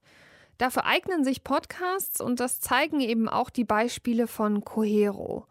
Dafür 0.58 0.86
eignen 0.86 1.26
sich 1.26 1.44
Podcasts 1.44 2.22
und 2.22 2.40
das 2.40 2.62
zeigen 2.62 3.02
eben 3.02 3.28
auch 3.28 3.50
die 3.50 3.66
Beispiele 3.66 4.28
von 4.28 4.64
Cohero. 4.64 5.46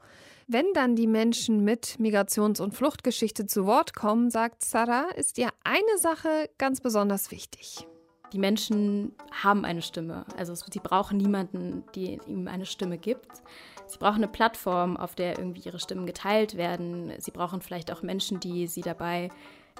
Wenn 0.46 0.64
dann 0.72 0.96
die 0.96 1.06
Menschen 1.06 1.64
mit 1.64 1.98
Migrations- 1.98 2.62
und 2.62 2.72
Fluchtgeschichte 2.72 3.44
zu 3.44 3.66
Wort 3.66 3.94
kommen, 3.94 4.30
sagt 4.30 4.64
Sarah, 4.64 5.10
ist 5.10 5.36
ihr 5.36 5.50
eine 5.62 5.98
Sache 5.98 6.48
ganz 6.56 6.80
besonders 6.80 7.30
wichtig. 7.30 7.86
Die 8.32 8.38
Menschen 8.38 9.14
haben 9.32 9.66
eine 9.66 9.82
Stimme. 9.82 10.24
Also 10.38 10.54
sie 10.54 10.80
brauchen 10.80 11.18
niemanden, 11.18 11.84
der 11.94 12.26
ihm 12.26 12.48
eine 12.48 12.64
Stimme 12.64 12.96
gibt. 12.96 13.42
Sie 13.86 13.98
brauchen 13.98 14.16
eine 14.16 14.28
Plattform, 14.28 14.96
auf 14.96 15.14
der 15.14 15.38
irgendwie 15.38 15.60
ihre 15.60 15.78
Stimmen 15.78 16.06
geteilt 16.06 16.56
werden. 16.56 17.12
Sie 17.18 17.30
brauchen 17.30 17.60
vielleicht 17.60 17.92
auch 17.92 18.02
Menschen, 18.02 18.40
die 18.40 18.66
sie 18.66 18.80
dabei 18.80 19.30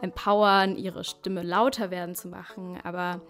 empowern, 0.00 0.76
ihre 0.76 1.04
Stimme 1.04 1.42
lauter 1.42 1.90
werden 1.90 2.14
zu 2.14 2.28
machen. 2.28 2.78
Aber 2.84 3.20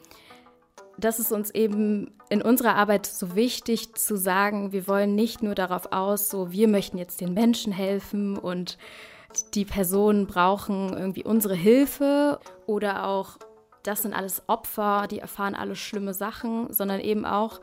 das 0.99 1.19
ist 1.19 1.33
uns 1.33 1.51
eben 1.51 2.12
in 2.29 2.43
unserer 2.43 2.75
Arbeit 2.75 3.07
so 3.07 3.35
wichtig 3.35 3.95
zu 3.95 4.17
sagen, 4.17 4.73
wir 4.73 4.89
wollen 4.89 5.15
nicht 5.15 5.43
nur 5.43 5.55
darauf 5.55 5.93
aus, 5.93 6.31
so 6.31 6.53
wir 6.53 6.69
möchten 6.69 6.99
jetzt 6.99 7.21
den 7.21 7.35
Menschen 7.35 7.73
helfen 7.73 8.39
und 8.39 8.79
die 9.55 9.65
Personen 9.65 10.27
brauchen 10.27 10.93
irgendwie 10.93 11.25
unsere 11.25 11.55
Hilfe 11.55 12.41
oder 12.67 13.07
auch 13.07 13.39
das 13.83 14.03
sind 14.03 14.15
alles 14.15 14.43
Opfer, 14.49 15.07
die 15.09 15.21
erfahren 15.21 15.55
alle 15.55 15.77
schlimme 15.77 16.15
Sachen, 16.15 16.73
sondern 16.73 17.01
eben 17.01 17.25
auch 17.25 17.61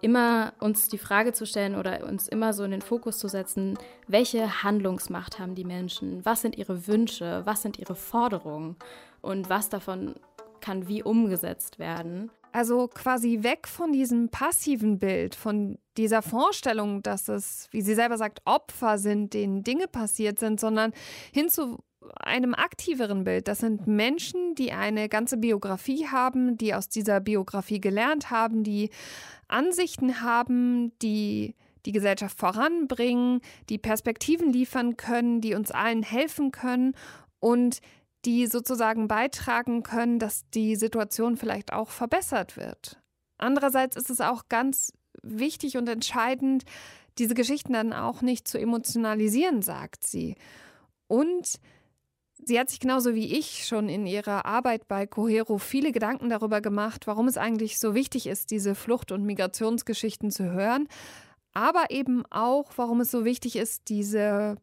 immer 0.00 0.52
uns 0.60 0.88
die 0.88 0.98
Frage 0.98 1.32
zu 1.32 1.46
stellen 1.46 1.74
oder 1.74 2.06
uns 2.06 2.28
immer 2.28 2.52
so 2.52 2.64
in 2.64 2.70
den 2.70 2.82
Fokus 2.82 3.18
zu 3.18 3.28
setzen, 3.28 3.78
welche 4.06 4.62
Handlungsmacht 4.62 5.38
haben 5.38 5.54
die 5.54 5.64
Menschen, 5.64 6.24
was 6.24 6.42
sind 6.42 6.56
ihre 6.56 6.86
Wünsche, 6.86 7.42
was 7.44 7.62
sind 7.62 7.78
ihre 7.78 7.94
Forderungen? 7.94 8.76
Und 9.20 9.50
was 9.50 9.68
davon 9.68 10.14
kann 10.60 10.88
wie 10.88 11.02
umgesetzt 11.02 11.78
werden. 11.78 12.30
Also 12.52 12.88
quasi 12.88 13.42
weg 13.42 13.68
von 13.68 13.92
diesem 13.92 14.30
passiven 14.30 14.98
Bild, 14.98 15.34
von 15.34 15.78
dieser 15.96 16.22
Vorstellung, 16.22 17.02
dass 17.02 17.28
es, 17.28 17.68
wie 17.72 17.82
sie 17.82 17.94
selber 17.94 18.16
sagt, 18.16 18.40
Opfer 18.44 18.98
sind, 18.98 19.34
denen 19.34 19.64
Dinge 19.64 19.86
passiert 19.86 20.38
sind, 20.38 20.58
sondern 20.58 20.92
hin 21.32 21.48
zu 21.48 21.78
einem 22.20 22.54
aktiveren 22.54 23.24
Bild. 23.24 23.48
Das 23.48 23.58
sind 23.58 23.86
Menschen, 23.86 24.54
die 24.54 24.72
eine 24.72 25.08
ganze 25.08 25.36
Biografie 25.36 26.06
haben, 26.06 26.56
die 26.56 26.74
aus 26.74 26.88
dieser 26.88 27.20
Biografie 27.20 27.80
gelernt 27.80 28.30
haben, 28.30 28.62
die 28.62 28.90
Ansichten 29.48 30.20
haben, 30.20 30.92
die 31.00 31.54
die 31.86 31.92
Gesellschaft 31.92 32.38
voranbringen, 32.38 33.40
die 33.68 33.78
Perspektiven 33.78 34.52
liefern 34.52 34.96
können, 34.96 35.40
die 35.40 35.54
uns 35.54 35.70
allen 35.70 36.02
helfen 36.02 36.52
können 36.52 36.94
und 37.40 37.80
die 38.24 38.46
sozusagen 38.46 39.08
beitragen 39.08 39.82
können, 39.82 40.18
dass 40.18 40.48
die 40.50 40.76
Situation 40.76 41.36
vielleicht 41.36 41.72
auch 41.72 41.90
verbessert 41.90 42.56
wird. 42.56 43.00
Andererseits 43.38 43.96
ist 43.96 44.10
es 44.10 44.20
auch 44.20 44.48
ganz 44.48 44.92
wichtig 45.22 45.76
und 45.76 45.88
entscheidend, 45.88 46.64
diese 47.18 47.34
Geschichten 47.34 47.72
dann 47.72 47.92
auch 47.92 48.22
nicht 48.22 48.46
zu 48.46 48.58
emotionalisieren, 48.58 49.62
sagt 49.62 50.06
sie. 50.06 50.36
Und 51.06 51.58
Sie 52.48 52.58
hat 52.58 52.70
sich 52.70 52.80
genauso 52.80 53.14
wie 53.14 53.36
ich 53.38 53.66
schon 53.66 53.90
in 53.90 54.06
ihrer 54.06 54.46
Arbeit 54.46 54.88
bei 54.88 55.06
Cohero 55.06 55.58
viele 55.58 55.92
Gedanken 55.92 56.30
darüber 56.30 56.62
gemacht, 56.62 57.06
warum 57.06 57.28
es 57.28 57.36
eigentlich 57.36 57.78
so 57.78 57.94
wichtig 57.94 58.26
ist, 58.26 58.50
diese 58.50 58.74
Flucht- 58.74 59.12
und 59.12 59.22
Migrationsgeschichten 59.24 60.30
zu 60.30 60.50
hören, 60.50 60.88
aber 61.52 61.90
eben 61.90 62.24
auch, 62.30 62.72
warum 62.76 63.02
es 63.02 63.10
so 63.10 63.26
wichtig 63.26 63.56
ist, 63.56 63.90
diese, 63.90 64.56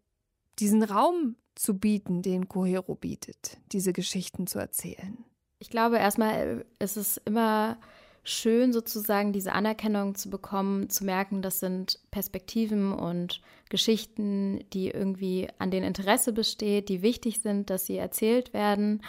diesen 0.58 0.82
Raum 0.82 1.36
zu 1.54 1.78
bieten, 1.78 2.24
den 2.24 2.50
Cohero 2.50 2.96
bietet, 2.96 3.60
diese 3.72 3.94
Geschichten 3.94 4.48
zu 4.48 4.58
erzählen. 4.58 5.24
Ich 5.60 5.70
glaube, 5.70 6.00
erstmal 6.00 6.66
ist 6.80 6.98
es 6.98 7.18
immer 7.18 7.78
schön, 8.26 8.74
sozusagen 8.74 9.32
diese 9.32 9.54
Anerkennung 9.54 10.16
zu 10.16 10.30
bekommen, 10.30 10.90
zu 10.90 11.06
merken, 11.06 11.42
das 11.42 11.60
sind 11.60 12.00
Perspektiven 12.12 12.92
und 12.92 13.42
Geschichten, 13.70 14.66
die 14.74 14.90
irgendwie 14.90 15.48
an 15.60 15.72
denen 15.72 15.86
Interesse 15.86 16.34
besteht, 16.34 16.90
die 16.90 17.02
wichtig 17.02 17.42
sind, 17.42 17.70
dass 17.70 17.86
sie 17.86 17.98
erzählt 17.98 18.54
werden. 18.54 19.02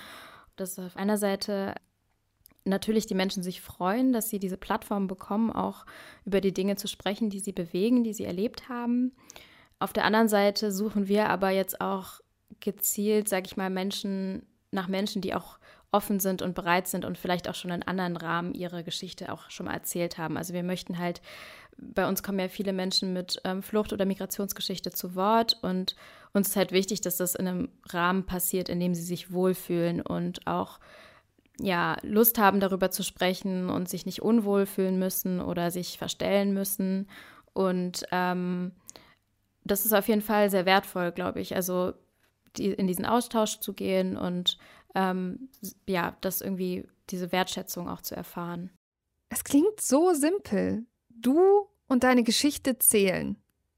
Dass 0.56 0.78
auf 0.78 0.96
einer 0.96 1.18
Seite 1.18 1.74
natürlich 2.64 3.06
die 3.06 3.14
Menschen 3.14 3.42
sich 3.42 3.60
freuen, 3.60 4.12
dass 4.12 4.28
sie 4.28 4.38
diese 4.38 4.56
Plattform 4.56 5.06
bekommen, 5.06 5.50
auch 5.50 5.86
über 6.24 6.40
die 6.40 6.54
Dinge 6.54 6.76
zu 6.76 6.86
sprechen, 6.86 7.30
die 7.30 7.40
sie 7.40 7.52
bewegen, 7.52 8.04
die 8.04 8.14
sie 8.14 8.24
erlebt 8.24 8.68
haben. 8.68 9.12
Auf 9.78 9.92
der 9.92 10.04
anderen 10.04 10.28
Seite 10.28 10.72
suchen 10.72 11.08
wir 11.08 11.30
aber 11.30 11.50
jetzt 11.50 11.80
auch 11.80 12.20
gezielt, 12.60 13.28
sage 13.28 13.46
ich 13.46 13.56
mal, 13.56 13.70
Menschen 13.70 14.46
nach 14.72 14.88
Menschen, 14.88 15.22
die 15.22 15.34
auch 15.34 15.58
offen 15.92 16.20
sind 16.20 16.42
und 16.42 16.54
bereit 16.54 16.88
sind 16.88 17.04
und 17.04 17.16
vielleicht 17.16 17.48
auch 17.48 17.54
schon 17.54 17.70
in 17.70 17.82
anderen 17.82 18.16
Rahmen 18.16 18.54
ihre 18.54 18.84
Geschichte 18.84 19.32
auch 19.32 19.50
schon 19.50 19.66
mal 19.66 19.74
erzählt 19.74 20.18
haben. 20.18 20.36
Also 20.36 20.52
wir 20.52 20.62
möchten 20.62 20.98
halt, 20.98 21.22
bei 21.78 22.08
uns 22.08 22.22
kommen 22.22 22.38
ja 22.38 22.48
viele 22.48 22.72
Menschen 22.72 23.12
mit 23.12 23.40
ähm, 23.44 23.62
Flucht- 23.62 23.92
oder 23.92 24.04
Migrationsgeschichte 24.04 24.90
zu 24.90 25.14
Wort 25.14 25.58
und 25.62 25.96
uns 26.32 26.48
ist 26.48 26.56
halt 26.56 26.72
wichtig, 26.72 27.00
dass 27.00 27.16
das 27.16 27.34
in 27.34 27.46
einem 27.46 27.68
Rahmen 27.88 28.26
passiert, 28.26 28.68
in 28.68 28.80
dem 28.80 28.94
sie 28.94 29.02
sich 29.02 29.32
wohlfühlen 29.32 30.00
und 30.02 30.46
auch 30.46 30.78
ja, 31.58 31.96
Lust 32.02 32.38
haben, 32.38 32.60
darüber 32.60 32.90
zu 32.90 33.02
sprechen 33.02 33.70
und 33.70 33.88
sich 33.88 34.04
nicht 34.04 34.20
unwohl 34.20 34.66
fühlen 34.66 34.98
müssen 34.98 35.40
oder 35.40 35.70
sich 35.70 35.96
verstellen 35.96 36.52
müssen. 36.52 37.08
Und 37.54 38.04
ähm, 38.12 38.72
das 39.64 39.86
ist 39.86 39.94
auf 39.94 40.08
jeden 40.08 40.20
Fall 40.20 40.50
sehr 40.50 40.66
wertvoll, 40.66 41.12
glaube 41.12 41.40
ich. 41.40 41.56
Also 41.56 41.94
die, 42.56 42.66
in 42.66 42.86
diesen 42.86 43.06
Austausch 43.06 43.60
zu 43.60 43.72
gehen 43.72 44.16
und 44.16 44.58
ähm, 44.96 45.50
ja, 45.86 46.16
das 46.22 46.40
irgendwie, 46.40 46.88
diese 47.10 47.30
Wertschätzung 47.30 47.88
auch 47.88 48.00
zu 48.00 48.16
erfahren. 48.16 48.70
Es 49.28 49.44
klingt 49.44 49.80
so 49.80 50.14
simpel. 50.14 50.86
Du 51.10 51.68
und 51.86 52.02
deine 52.02 52.22
Geschichte 52.22 52.78
zählen. 52.78 53.36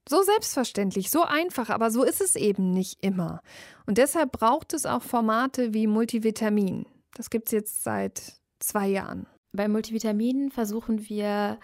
So 0.09 0.22
selbstverständlich, 0.22 1.11
so 1.11 1.24
einfach, 1.24 1.68
aber 1.68 1.90
so 1.90 2.02
ist 2.02 2.22
es 2.22 2.35
eben 2.35 2.70
nicht 2.70 3.04
immer. 3.04 3.42
Und 3.85 3.98
deshalb 3.98 4.33
braucht 4.33 4.72
es 4.72 4.87
auch 4.87 5.02
Formate 5.02 5.74
wie 5.74 5.87
Multivitamin. 5.87 6.87
Das 7.14 7.28
gibt 7.28 7.48
es 7.48 7.52
jetzt 7.52 7.83
seit 7.83 8.40
zwei 8.59 8.87
Jahren. 8.88 9.26
Bei 9.52 9.68
Multivitamin 9.68 10.50
versuchen 10.50 11.09
wir 11.09 11.59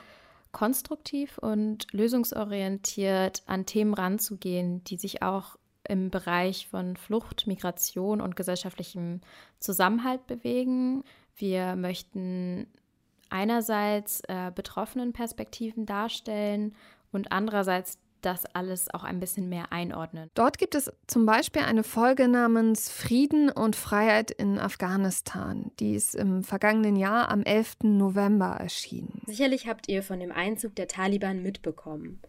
konstruktiv 0.53 1.39
und 1.39 1.87
lösungsorientiert 1.93 3.43
an 3.47 3.67
Themen 3.67 3.95
ranzugehen, 3.95 4.85
die 4.85 4.97
sich 4.97 5.23
auch 5.23 5.57
im 5.89 6.11
Bereich 6.11 6.69
von 6.69 6.97
Flucht, 6.97 7.47
Migration 7.47 8.21
und 8.21 8.37
gesellschaftlichem 8.37 9.21
Zusammenhalt 9.61 10.27
bewegen. 10.27 11.05
Wir 11.37 11.77
möchten 11.77 12.67
einerseits 13.31 14.21
äh, 14.29 14.53
betroffenen 14.55 15.13
Perspektiven 15.13 15.87
darstellen 15.87 16.75
und 17.11 17.33
andererseits 17.33 17.99
das 18.25 18.47
alles 18.47 18.93
auch 18.93 19.05
ein 19.05 19.21
bisschen 19.21 19.49
mehr 19.49 19.71
einordnen. 19.73 20.31
Dort 20.35 20.59
gibt 20.59 20.75
es 20.75 20.91
zum 21.07 21.27
Beispiel 21.27 21.63
eine 21.63 21.83
Folge 21.83 22.29
namens 22.29 22.91
Frieden 22.91 23.51
und 23.51 23.77
Freiheit 23.77 24.31
in 24.31 24.59
Afghanistan. 24.59 25.71
Die 25.79 25.95
ist 25.95 26.15
im 26.15 26.43
vergangenen 26.43 26.97
Jahr 26.97 27.29
am 27.29 27.43
11. 27.43 27.77
November 27.83 28.57
erschienen. 28.59 29.23
Sicherlich 29.27 29.67
habt 29.67 29.89
ihr 29.89 30.03
von 30.03 30.21
dem 30.21 30.33
Einzug 30.33 30.75
der 30.75 30.89
Taliban 30.89 31.43
mitbekommen. 31.43 32.21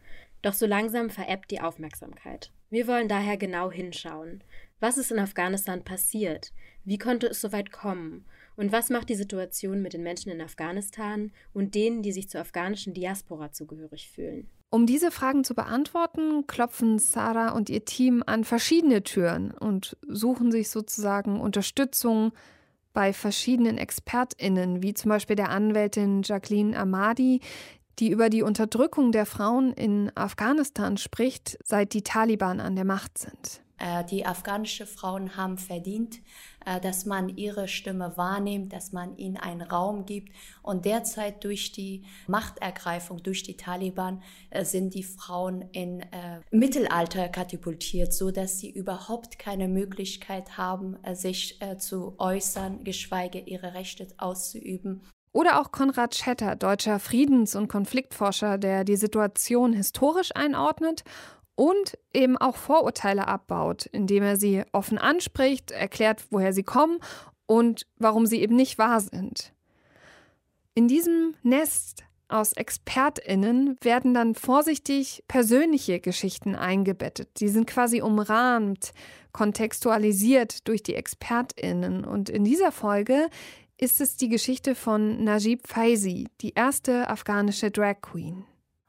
Doch 0.41 0.53
so 0.53 0.65
langsam 0.65 1.09
verebbt 1.09 1.49
die 1.51 1.61
Aufmerksamkeit. 1.61 2.51
Wir 2.75 2.87
wollen 2.87 3.07
daher 3.07 3.37
genau 3.37 3.71
hinschauen. 3.71 4.43
Was 4.81 4.97
ist 4.97 5.09
in 5.09 5.17
Afghanistan 5.17 5.85
passiert? 5.85 6.51
Wie 6.83 6.97
konnte 6.97 7.25
es 7.27 7.39
so 7.39 7.53
weit 7.53 7.71
kommen? 7.71 8.25
Und 8.57 8.73
was 8.73 8.89
macht 8.89 9.07
die 9.07 9.15
Situation 9.15 9.81
mit 9.81 9.93
den 9.93 10.03
Menschen 10.03 10.29
in 10.29 10.41
Afghanistan 10.41 11.31
und 11.53 11.73
denen, 11.73 12.01
die 12.01 12.11
sich 12.11 12.27
zur 12.27 12.41
afghanischen 12.41 12.93
Diaspora 12.93 13.53
zugehörig 13.53 14.11
fühlen? 14.11 14.49
Um 14.71 14.85
diese 14.85 15.09
Fragen 15.09 15.45
zu 15.45 15.55
beantworten, 15.55 16.47
klopfen 16.47 16.99
Sarah 16.99 17.53
und 17.53 17.69
ihr 17.69 17.85
Team 17.85 18.21
an 18.25 18.43
verschiedene 18.43 19.03
Türen 19.03 19.51
und 19.51 19.95
suchen 20.05 20.51
sich 20.51 20.69
sozusagen 20.69 21.39
Unterstützung 21.39 22.33
bei 22.95 23.13
verschiedenen 23.13 23.77
ExpertInnen, 23.77 24.81
wie 24.81 24.93
zum 24.95 25.09
Beispiel 25.09 25.35
der 25.35 25.49
Anwältin 25.49 26.23
Jacqueline 26.23 26.77
Ahmadi, 26.77 27.41
die 27.99 28.09
über 28.09 28.29
die 28.29 28.43
Unterdrückung 28.43 29.11
der 29.11 29.25
Frauen 29.25 29.73
in 29.73 30.11
Afghanistan 30.15 30.97
spricht, 30.97 31.57
seit 31.63 31.93
die 31.93 32.01
Taliban 32.03 32.59
an 32.59 32.75
der 32.75 32.85
Macht 32.85 33.17
sind. 33.17 33.61
Äh, 33.77 34.05
die 34.05 34.25
afghanischen 34.25 34.87
Frauen 34.87 35.35
haben 35.35 35.57
verdient, 35.57 36.21
äh, 36.65 36.79
dass 36.79 37.05
man 37.05 37.29
ihre 37.29 37.67
Stimme 37.67 38.13
wahrnimmt, 38.15 38.71
dass 38.71 38.93
man 38.93 39.17
ihnen 39.17 39.35
einen 39.35 39.61
Raum 39.61 40.05
gibt. 40.05 40.33
Und 40.61 40.85
derzeit 40.85 41.43
durch 41.43 41.73
die 41.73 42.05
Machtergreifung 42.27 43.21
durch 43.21 43.43
die 43.43 43.57
Taliban 43.57 44.23
äh, 44.49 44.63
sind 44.63 44.93
die 44.93 45.03
Frauen 45.03 45.61
in 45.73 46.05
Mittelalter 46.51 47.27
katapultiert, 47.27 48.13
so 48.13 48.31
dass 48.31 48.59
sie 48.59 48.69
überhaupt 48.69 49.39
keine 49.39 49.67
Möglichkeit 49.67 50.57
haben, 50.57 50.97
sich 51.13 51.59
zu 51.79 52.15
äußern, 52.17 52.83
geschweige 52.83 53.39
ihre 53.39 53.73
Rechte 53.73 54.07
auszuüben. 54.17 55.01
Oder 55.35 55.59
auch 55.59 55.73
Konrad 55.73 56.15
Schetter, 56.15 56.55
deutscher 56.55 56.97
Friedens- 56.97 57.57
und 57.57 57.67
Konfliktforscher, 57.67 58.57
der 58.57 58.85
die 58.85 58.95
Situation 58.95 59.73
historisch 59.73 60.33
einordnet 60.33 61.03
und 61.55 61.97
eben 62.13 62.37
auch 62.37 62.55
Vorurteile 62.55 63.27
abbaut, 63.27 63.85
indem 63.87 64.23
er 64.23 64.37
sie 64.37 64.63
offen 64.71 64.97
anspricht, 64.97 65.71
erklärt, 65.71 66.23
woher 66.29 66.53
sie 66.53 66.63
kommen 66.63 66.99
und 67.47 67.85
warum 67.97 68.25
sie 68.25 68.39
eben 68.39 68.55
nicht 68.55 68.77
wahr 68.77 69.01
sind. 69.01 69.51
In 70.73 70.87
diesem 70.87 71.33
Nest 71.43 72.05
aus 72.29 72.53
Expertinnen 72.53 73.75
werden 73.81 74.13
dann 74.13 74.35
vorsichtig 74.35 75.25
persönliche 75.27 75.99
Geschichten 75.99 76.55
eingebettet. 76.55 77.37
Sie 77.37 77.49
sind 77.49 77.67
quasi 77.67 78.01
umrahmt, 78.01 78.93
kontextualisiert 79.33 80.65
durch 80.65 80.81
die 80.81 80.95
Expertinnen 80.95 82.05
und 82.05 82.29
in 82.29 82.45
dieser 82.45 82.71
Folge 82.71 83.27
ist 83.77 83.99
es 84.01 84.15
die 84.15 84.29
Geschichte 84.29 84.75
von 84.75 85.23
Najib 85.23 85.67
Faizi, 85.67 86.27
die 86.41 86.53
erste 86.53 87.09
afghanische 87.09 87.71
Drag 87.71 88.01
Queen. 88.01 88.45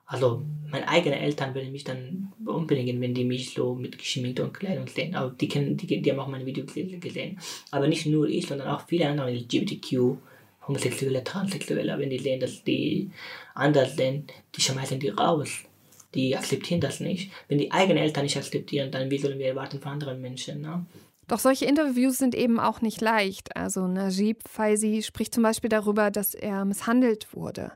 Also 0.09 0.44
meine 0.70 0.87
eigenen 0.88 1.18
Eltern 1.18 1.53
würden 1.55 1.72
mich 1.72 1.83
dann 1.83 2.33
umbringen, 2.44 3.01
wenn 3.01 3.12
die 3.12 3.25
mich 3.25 3.55
so 3.55 3.75
mit 3.75 3.99
geschminkter 3.99 4.49
Kleidung 4.51 4.87
sehen. 4.87 5.16
Aber 5.16 5.31
die, 5.31 5.49
kennen, 5.49 5.77
die, 5.77 6.01
die 6.01 6.11
haben 6.11 6.20
auch 6.20 6.29
meine 6.29 6.46
Videos 6.46 6.72
gesehen. 6.75 7.40
Aber 7.72 7.88
nicht 7.88 8.07
nur 8.07 8.29
ich, 8.29 8.46
sondern 8.46 8.68
auch 8.68 8.87
viele 8.87 9.09
andere 9.09 9.33
LGBTQ, 9.33 10.16
Homosexuelle, 10.68 11.25
Transsexuelle, 11.25 11.99
wenn 11.99 12.11
die 12.11 12.18
sehen, 12.18 12.38
dass 12.38 12.62
die 12.62 13.11
anders 13.55 13.96
sind, 13.96 14.33
die 14.55 14.61
schmeißen 14.61 15.01
die 15.01 15.09
raus. 15.09 15.62
Die 16.14 16.37
akzeptieren 16.37 16.81
das 16.81 17.01
nicht. 17.01 17.33
Wenn 17.49 17.59
die 17.59 17.72
eigenen 17.72 18.03
Eltern 18.03 18.22
nicht 18.22 18.37
akzeptieren, 18.37 18.92
dann 18.92 19.11
wie 19.11 19.18
sollen 19.18 19.40
wir 19.40 19.49
erwarten 19.49 19.81
von 19.81 19.92
anderen 19.92 20.20
Menschen? 20.20 20.61
Ne? 20.61 20.87
Doch 21.29 21.41
solche 21.41 21.65
Interviews 21.65 22.19
sind 22.19 22.35
eben 22.35 22.61
auch 22.61 22.81
nicht 22.81 23.01
leicht. 23.01 23.57
Also 23.57 23.87
Najib 23.87 24.49
Faizi 24.49 25.03
spricht 25.03 25.35
zum 25.35 25.43
Beispiel 25.43 25.71
darüber, 25.71 26.11
dass 26.11 26.35
er 26.35 26.65
misshandelt 26.65 27.35
wurde. 27.35 27.73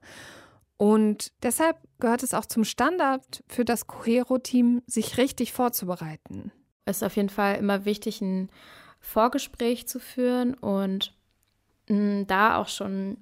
Und 0.77 1.33
deshalb 1.43 1.77
gehört 1.99 2.23
es 2.23 2.33
auch 2.33 2.47
zum 2.47 2.65
Standard 2.65 3.45
für 3.49 3.65
das 3.65 3.87
Cohero-Team, 3.87 4.83
sich 4.87 5.19
richtig 5.19 5.53
vorzubereiten. 5.53 6.53
Es 6.85 6.99
ist 6.99 7.03
auf 7.03 7.17
jeden 7.17 7.29
Fall 7.29 7.57
immer 7.57 7.85
wichtig, 7.85 8.23
ein 8.23 8.51
Vorgespräch 9.01 9.87
zu 9.89 9.99
führen 9.99 10.55
und 10.55 11.15
mm, 11.89 12.23
da 12.27 12.57
auch 12.57 12.69
schon 12.69 13.19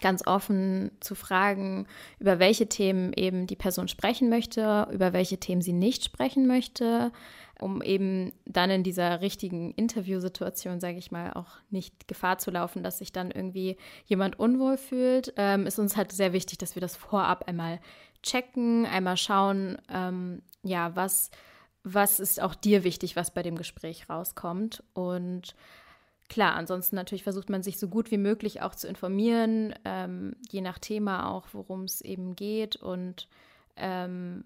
ganz 0.00 0.26
offen 0.26 0.92
zu 1.00 1.14
fragen, 1.14 1.86
über 2.18 2.38
welche 2.38 2.68
Themen 2.68 3.12
eben 3.12 3.46
die 3.46 3.56
Person 3.56 3.88
sprechen 3.88 4.28
möchte, 4.28 4.88
über 4.92 5.12
welche 5.12 5.38
Themen 5.38 5.62
sie 5.62 5.72
nicht 5.72 6.04
sprechen 6.04 6.46
möchte, 6.46 7.12
um 7.60 7.82
eben 7.82 8.32
dann 8.44 8.70
in 8.70 8.82
dieser 8.82 9.20
richtigen 9.20 9.72
Interviewsituation, 9.72 10.80
sage 10.80 10.98
ich 10.98 11.10
mal, 11.10 11.32
auch 11.32 11.58
nicht 11.70 12.08
Gefahr 12.08 12.38
zu 12.38 12.50
laufen, 12.50 12.82
dass 12.82 12.98
sich 12.98 13.12
dann 13.12 13.30
irgendwie 13.30 13.76
jemand 14.06 14.38
unwohl 14.38 14.76
fühlt, 14.76 15.32
ähm, 15.36 15.66
ist 15.66 15.78
uns 15.78 15.96
halt 15.96 16.12
sehr 16.12 16.32
wichtig, 16.32 16.58
dass 16.58 16.76
wir 16.76 16.80
das 16.80 16.96
vorab 16.96 17.48
einmal 17.48 17.80
checken, 18.22 18.86
einmal 18.86 19.16
schauen, 19.16 19.78
ähm, 19.92 20.42
ja, 20.62 20.94
was, 20.94 21.30
was 21.84 22.20
ist 22.20 22.40
auch 22.40 22.54
dir 22.54 22.84
wichtig, 22.84 23.16
was 23.16 23.32
bei 23.32 23.42
dem 23.42 23.56
Gespräch 23.56 24.08
rauskommt. 24.08 24.82
Und 24.94 25.54
Klar, 26.28 26.56
ansonsten 26.56 26.94
natürlich 26.94 27.22
versucht 27.22 27.48
man 27.48 27.62
sich 27.62 27.78
so 27.78 27.88
gut 27.88 28.10
wie 28.10 28.18
möglich 28.18 28.60
auch 28.60 28.74
zu 28.74 28.86
informieren, 28.86 29.74
ähm, 29.86 30.36
je 30.50 30.60
nach 30.60 30.78
Thema 30.78 31.30
auch, 31.30 31.46
worum 31.52 31.84
es 31.84 32.02
eben 32.02 32.36
geht. 32.36 32.76
Und 32.76 33.28
ähm, 33.76 34.44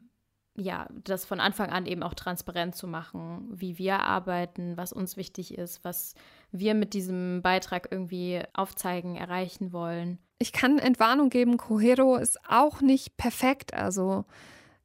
ja, 0.56 0.86
das 1.04 1.24
von 1.24 1.40
Anfang 1.40 1.70
an 1.70 1.86
eben 1.86 2.02
auch 2.02 2.14
transparent 2.14 2.74
zu 2.74 2.86
machen, 2.86 3.48
wie 3.50 3.78
wir 3.78 4.00
arbeiten, 4.00 4.76
was 4.76 4.92
uns 4.92 5.16
wichtig 5.16 5.56
ist, 5.56 5.84
was 5.84 6.14
wir 6.50 6.74
mit 6.74 6.92
diesem 6.94 7.40
Beitrag 7.42 7.88
irgendwie 7.90 8.42
aufzeigen, 8.52 9.16
erreichen 9.16 9.72
wollen. 9.72 10.18
Ich 10.38 10.52
kann 10.52 10.78
Entwarnung 10.78 11.30
geben, 11.30 11.56
Cohero 11.56 12.16
ist 12.16 12.38
auch 12.48 12.80
nicht 12.80 13.16
perfekt. 13.16 13.72
Also 13.72 14.24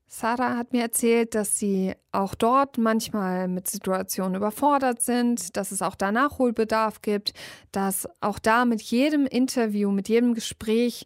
Sarah 0.06 0.56
hat 0.56 0.72
mir 0.72 0.84
erzählt, 0.84 1.36
dass 1.36 1.60
sie 1.60 1.94
auch 2.14 2.34
dort 2.34 2.78
manchmal 2.78 3.50
mit 3.50 3.68
Situationen 3.68 4.36
überfordert 4.36 5.02
sind, 5.02 5.58
dass 5.58 5.74
es 5.74 5.82
auch 5.82 5.96
da 5.96 6.14
Nachholbedarf 6.14 7.02
gibt, 7.02 7.34
dass 7.74 8.08
auch 8.22 8.40
da 8.40 8.64
mit 8.64 8.82
jedem 8.82 9.26
Interview, 9.26 9.92
mit 9.92 10.08
jedem 10.08 10.34
Gespräch 10.34 11.06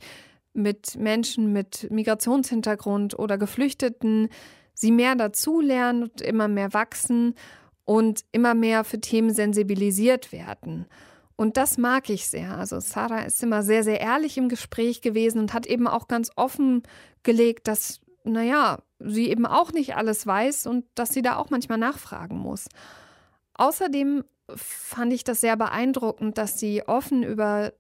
mit 0.54 0.96
Menschen 0.98 1.54
mit 1.54 1.90
Migrationshintergrund 1.92 3.18
oder 3.18 3.38
Geflüchteten, 3.38 4.30
sie 4.74 4.92
mehr 4.92 5.16
dazulernen 5.16 6.04
und 6.04 6.22
immer 6.22 6.48
mehr 6.48 6.74
wachsen 6.74 7.36
und 7.86 8.22
immer 8.32 8.54
mehr 8.54 8.84
für 8.84 9.00
Themen 9.00 9.34
sensibilisiert 9.34 10.32
werden. 10.32 10.88
Und 11.36 11.58
das 11.58 11.78
mag 11.78 12.10
ich 12.10 12.28
sehr. 12.28 12.58
Also 12.58 12.80
Sarah 12.80 13.22
ist 13.22 13.42
immer 13.42 13.64
sehr, 13.64 13.84
sehr 13.84 14.00
ehrlich 14.00 14.38
im 14.38 14.50
Gespräch 14.50 15.02
gewesen 15.02 15.40
und 15.40 15.54
hat 15.54 15.66
eben 15.66 15.88
auch 15.88 16.08
ganz 16.08 16.32
offen 16.36 16.84
gelegt, 17.24 17.68
dass, 17.68 18.00
naja, 18.24 18.80
sie 19.00 19.30
eben 19.30 19.46
auch 19.46 19.72
nicht 19.72 19.96
alles 19.96 20.28
weiß 20.28 20.68
und 20.68 20.86
dass 20.96 21.10
sie 21.10 21.24
da 21.24 21.38
auch 21.38 21.50
manchmal 21.50 21.80
nachfragen 21.80 22.38
muss. 22.38 22.68
Außerdem 23.56 24.24
fand 24.56 25.14
ich 25.14 25.24
das 25.24 25.42
sehr 25.42 25.58
beeindruckend, 25.58 26.38
dass 26.38 26.60
sie 26.60 26.84
offen 26.88 27.24
über 27.24 27.74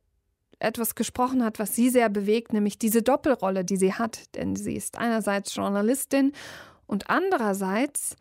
etwas 0.62 0.96
gesprochen 0.96 1.44
hat, 1.44 1.60
was 1.60 1.76
sie 1.76 1.90
sehr 1.90 2.10
bewegt, 2.10 2.54
nämlich 2.54 2.78
diese 2.78 3.02
Doppelrolle, 3.02 3.66
die 3.66 3.78
sie 3.78 3.94
hat. 3.94 4.36
Denn 4.36 4.56
sie 4.56 4.76
ist 4.76 4.98
einerseits 4.98 5.56
Journalistin 5.56 6.34
und 6.88 7.10
andererseits 7.10 8.16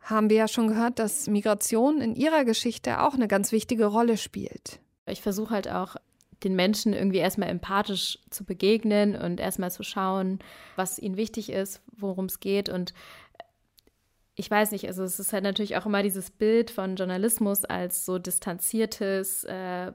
haben 0.00 0.30
wir 0.30 0.36
ja 0.36 0.48
schon 0.48 0.68
gehört, 0.68 0.98
dass 0.98 1.28
Migration 1.28 2.00
in 2.00 2.14
ihrer 2.14 2.44
Geschichte 2.44 3.00
auch 3.00 3.14
eine 3.14 3.28
ganz 3.28 3.52
wichtige 3.52 3.86
Rolle 3.86 4.16
spielt. 4.16 4.80
Ich 5.06 5.22
versuche 5.22 5.54
halt 5.54 5.68
auch 5.68 5.96
den 6.42 6.56
Menschen 6.56 6.92
irgendwie 6.92 7.18
erstmal 7.18 7.48
empathisch 7.48 8.18
zu 8.30 8.44
begegnen 8.44 9.14
und 9.14 9.40
erstmal 9.40 9.70
zu 9.70 9.82
schauen, 9.82 10.40
was 10.76 10.98
ihnen 10.98 11.16
wichtig 11.16 11.50
ist, 11.50 11.80
worum 11.96 12.26
es 12.26 12.40
geht. 12.40 12.68
Und 12.68 12.92
ich 14.34 14.50
weiß 14.50 14.72
nicht, 14.72 14.86
also 14.86 15.04
es 15.04 15.20
ist 15.20 15.32
halt 15.32 15.44
natürlich 15.44 15.76
auch 15.76 15.86
immer 15.86 16.02
dieses 16.02 16.30
Bild 16.30 16.70
von 16.70 16.96
Journalismus 16.96 17.64
als 17.64 18.04
so 18.04 18.18
distanziertes 18.18 19.44
äh, 19.44 19.92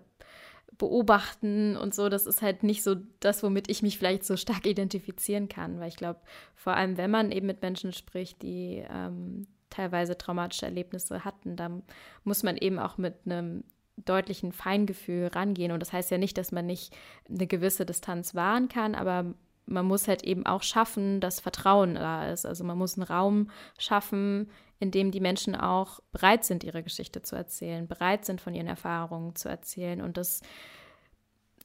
Beobachten 0.77 1.75
und 1.75 1.93
so. 1.93 2.09
Das 2.09 2.27
ist 2.27 2.41
halt 2.41 2.63
nicht 2.63 2.83
so 2.83 2.95
das, 3.19 3.43
womit 3.43 3.69
ich 3.69 3.81
mich 3.81 3.97
vielleicht 3.97 4.25
so 4.25 4.37
stark 4.37 4.65
identifizieren 4.65 5.49
kann, 5.49 5.79
weil 5.79 5.89
ich 5.89 5.97
glaube, 5.97 6.19
vor 6.55 6.73
allem 6.73 6.97
wenn 6.97 7.11
man 7.11 7.31
eben 7.31 7.47
mit 7.47 7.61
Menschen 7.61 7.93
spricht, 7.93 8.41
die 8.41 8.83
ähm, 8.89 9.47
teilweise 9.69 10.17
traumatische 10.17 10.65
Erlebnisse 10.65 11.25
hatten, 11.25 11.55
dann 11.55 11.83
muss 12.23 12.43
man 12.43 12.57
eben 12.57 12.79
auch 12.79 12.97
mit 12.97 13.15
einem 13.25 13.63
deutlichen 13.97 14.51
Feingefühl 14.51 15.27
rangehen. 15.27 15.71
Und 15.71 15.79
das 15.79 15.93
heißt 15.93 16.11
ja 16.11 16.17
nicht, 16.17 16.37
dass 16.37 16.51
man 16.51 16.65
nicht 16.65 16.95
eine 17.29 17.47
gewisse 17.47 17.85
Distanz 17.85 18.35
wahren 18.35 18.69
kann, 18.69 18.95
aber 18.95 19.33
man 19.65 19.85
muss 19.85 20.07
halt 20.07 20.23
eben 20.23 20.45
auch 20.45 20.63
schaffen, 20.63 21.19
dass 21.19 21.39
Vertrauen 21.39 21.95
da 21.95 22.31
ist. 22.31 22.45
Also 22.45 22.63
man 22.63 22.77
muss 22.77 22.97
einen 22.97 23.03
Raum 23.03 23.49
schaffen, 23.77 24.49
in 24.79 24.91
dem 24.91 25.11
die 25.11 25.19
Menschen 25.19 25.55
auch 25.55 25.99
bereit 26.11 26.45
sind, 26.45 26.63
ihre 26.63 26.83
Geschichte 26.83 27.21
zu 27.21 27.35
erzählen, 27.35 27.87
bereit 27.87 28.25
sind, 28.25 28.41
von 28.41 28.53
ihren 28.53 28.67
Erfahrungen 28.67 29.35
zu 29.35 29.49
erzählen. 29.49 30.01
Und 30.01 30.17
das 30.17 30.41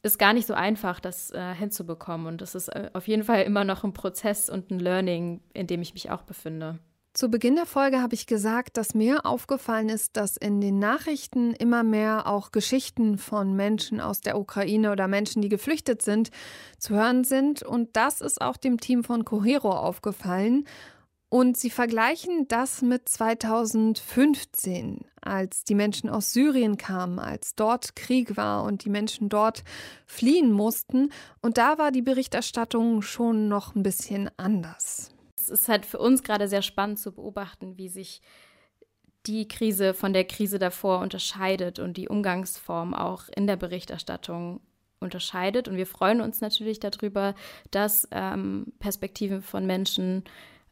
ist 0.03 0.19
gar 0.19 0.33
nicht 0.33 0.47
so 0.47 0.55
einfach, 0.55 1.01
das 1.01 1.31
äh, 1.31 1.55
hinzubekommen. 1.55 2.27
Und 2.27 2.41
das 2.41 2.55
ist 2.55 2.69
äh, 2.69 2.91
auf 2.93 3.07
jeden 3.07 3.25
Fall 3.25 3.43
immer 3.43 3.65
noch 3.65 3.85
ein 3.85 3.93
Prozess 3.93 4.51
und 4.51 4.71
ein 4.71 4.81
Learning, 4.81 5.41
in 5.53 5.67
dem 5.67 5.83
ich 5.83 5.95
mich 5.95 6.11
auch 6.11 6.23
befinde. 6.23 6.79
Zu 7.15 7.29
Beginn 7.29 7.57
der 7.57 7.67
Folge 7.67 8.01
habe 8.01 8.15
ich 8.15 8.27
gesagt, 8.27 8.79
dass 8.79 8.95
mir 8.95 9.27
aufgefallen 9.27 9.91
ist, 9.91 10.17
dass 10.17 10.39
in 10.39 10.63
den 10.63 10.79
Nachrichten 10.79 11.53
immer 11.53 11.83
mehr 11.83 12.27
auch 12.27 12.53
Geschichten 12.53 13.19
von 13.19 13.55
Menschen 13.55 14.01
aus 14.01 14.23
der 14.23 14.39
Ukraine 14.39 14.91
oder 14.91 15.09
Menschen, 15.09 15.43
die 15.43 15.51
geflüchtet 15.51 16.01
sind, 16.01 16.31
zu 16.79 16.95
hören 16.95 17.25
sind. 17.25 17.63
Und 17.63 17.97
das 17.97 18.23
ist 18.23 18.41
auch 18.41 18.57
dem 18.57 18.81
Team 18.81 19.05
von 19.05 19.27
Cohero 19.27 19.73
aufgefallen. 19.73 20.65
Und 21.33 21.57
sie 21.57 21.71
vergleichen 21.71 22.47
das 22.49 22.83
mit 22.83 23.09
2015, 23.09 25.07
als 25.23 25.65
die 25.65 25.75
Menschen 25.75 26.11
aus 26.11 26.35
Syrien 26.35 26.77
kamen, 26.77 27.19
als 27.19 27.55
dort 27.55 27.97
Krieg 27.97 28.37
war 28.37 28.65
und 28.65 28.85
die 28.85 28.91
Menschen 28.91 29.31
dort 29.31 29.65
fliehen 30.05 30.53
mussten. 30.53 31.11
Und 31.41 31.57
da 31.57 31.79
war 31.79 31.91
die 31.91 32.03
Berichterstattung 32.03 33.01
schon 33.01 33.49
noch 33.49 33.75
ein 33.75 33.83
bisschen 33.83 34.29
anders. 34.37 35.15
Es 35.35 35.49
ist 35.49 35.71
halt 35.71 35.87
für 35.87 36.01
uns 36.01 36.23
gerade 36.23 36.49
sehr 36.49 36.61
spannend 36.61 36.99
zu 36.99 37.13
beobachten, 37.13 37.79
wie 37.79 37.89
sich 37.89 38.21
die 39.25 39.49
Krise 39.49 39.95
von 39.95 40.13
der 40.13 40.25
Krise 40.25 40.59
davor 40.59 41.01
unterscheidet 41.01 41.79
und 41.79 41.97
die 41.97 42.11
Umgangsform 42.11 42.93
auch 42.93 43.31
in 43.35 43.47
der 43.47 43.57
Berichterstattung 43.57 44.61
unterscheidet. 45.01 45.67
Und 45.67 45.79
wir 45.79 45.87
freuen 45.87 46.21
uns 46.21 46.43
natürlich 46.43 46.79
darüber, 46.79 47.35
dass 47.71 48.07
ähm, 48.11 48.75
Perspektiven 48.81 49.41
von 49.41 49.65
Menschen, 49.65 50.25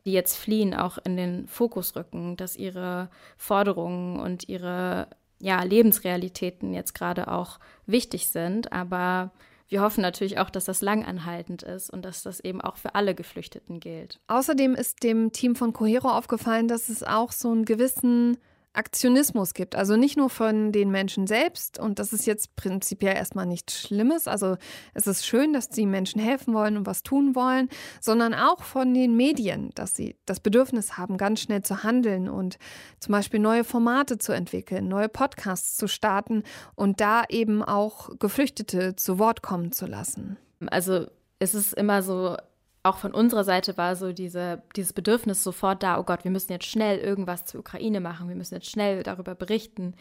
die 0.05 0.13
jetzt 0.13 0.37
fliehen, 0.37 0.75
auch 0.75 0.99
in 1.05 1.17
den 1.17 1.47
Fokus 1.49 1.97
rücken, 1.97 2.37
dass 2.37 2.57
ihre 2.57 3.11
Forderungen 3.37 4.19
und 4.19 4.49
ihre 4.49 5.09
ja, 5.41 5.63
Lebensrealitäten 5.63 6.73
jetzt 6.75 6.95
gerade 6.95 7.29
auch 7.29 7.59
wichtig 7.87 8.29
sind. 8.29 8.73
Aber 8.73 9.33
wir 9.69 9.83
hoffen 9.83 10.03
natürlich 10.03 10.39
auch, 10.39 10.51
dass 10.51 10.65
das 10.65 10.83
langanhaltend 10.83 11.63
ist 11.63 11.91
und 11.91 12.05
dass 12.05 12.23
das 12.23 12.41
eben 12.41 12.61
auch 12.61 12.77
für 12.77 12.95
alle 12.95 13.15
Geflüchteten 13.15 13.81
gilt. 13.81 14.21
Außerdem 14.27 14.75
ist 14.75 15.03
dem 15.03 15.33
Team 15.33 15.57
von 15.57 15.73
Cohero 15.73 16.09
aufgefallen, 16.09 16.69
dass 16.69 16.89
es 16.89 17.03
auch 17.03 17.33
so 17.33 17.51
einen 17.51 17.65
gewissen 17.65 18.37
Aktionismus 18.73 19.55
gibt. 19.55 19.75
Also 19.75 19.97
nicht 19.97 20.17
nur 20.17 20.31
von 20.31 20.71
den 20.73 20.91
Menschen 20.91 21.27
selbst 21.27 21.79
und 21.79 21.99
das 21.99 22.13
ist 22.13 22.27
jetzt 22.27 22.55
prinzipiell 22.57 23.17
erstmal 23.17 23.47
nichts 23.47 23.81
Schlimmes. 23.81 24.29
Also 24.29 24.57
es 24.95 25.07
ist 25.07 25.27
schön, 25.27 25.53
dass 25.53 25.69
die 25.69 25.87
Menschen 25.87 26.21
helfen 26.21 26.55
wollen 26.55 26.77
und 26.77 26.87
was 26.87 27.03
tun 27.03 27.35
wollen, 27.35 27.69
sondern 28.01 28.33
auch 28.33 28.63
von 28.63 28.95
den 28.95 29.17
Medien, 29.17 29.71
dass 29.75 29.95
sie 29.95 30.17
das 30.25 30.41
Bedürfnis 30.41 30.97
haben, 30.97 31.17
ganz 31.17 31.41
schnell 31.41 31.63
zu 31.63 31.83
handeln 31.83 32.29
und 32.29 32.59
zum 33.01 33.13
Beispiel 33.13 33.41
neue 33.41 33.65
Formate 33.65 34.19
zu 34.19 34.33
entwickeln, 34.33 34.89
neue 34.89 35.09
Podcasts 35.09 35.77
zu 35.77 35.89
starten 35.89 36.45
und 36.77 37.01
da 37.01 37.25
eben 37.29 37.63
auch 37.63 38.11
Geflüchtete 38.19 38.95
zu 38.95 39.19
Wort 39.19 39.43
kommen 39.43 39.73
zu 39.73 39.87
lassen. 39.87 40.37
Also 40.69 41.07
es 41.41 41.55
ist 41.55 41.73
immer 41.75 42.03
so 42.03 42.37
auch 42.83 42.97
von 42.97 43.13
unserer 43.13 43.45
Seite 43.45 43.77
war 43.77 43.95
so 43.95 44.13
diese, 44.13 44.63
dieses 44.75 44.93
Bedürfnis 44.93 45.45
sofort 45.45 45.83
da, 45.83 45.99
oh 45.99 46.03
Gott, 46.03 46.25
wir 46.25 46.31
müssen 46.31 46.53
jetzt 46.53 46.67
schnell 46.67 46.99
irgendwas 46.99 47.45
zur 47.45 47.61
Ukraine 47.61 48.01
machen, 48.01 48.29
wir 48.29 48.37
müssen 48.37 48.55
jetzt 48.55 48.71
schnell 48.71 49.03
darüber 49.03 49.35
berichten. 49.35 49.95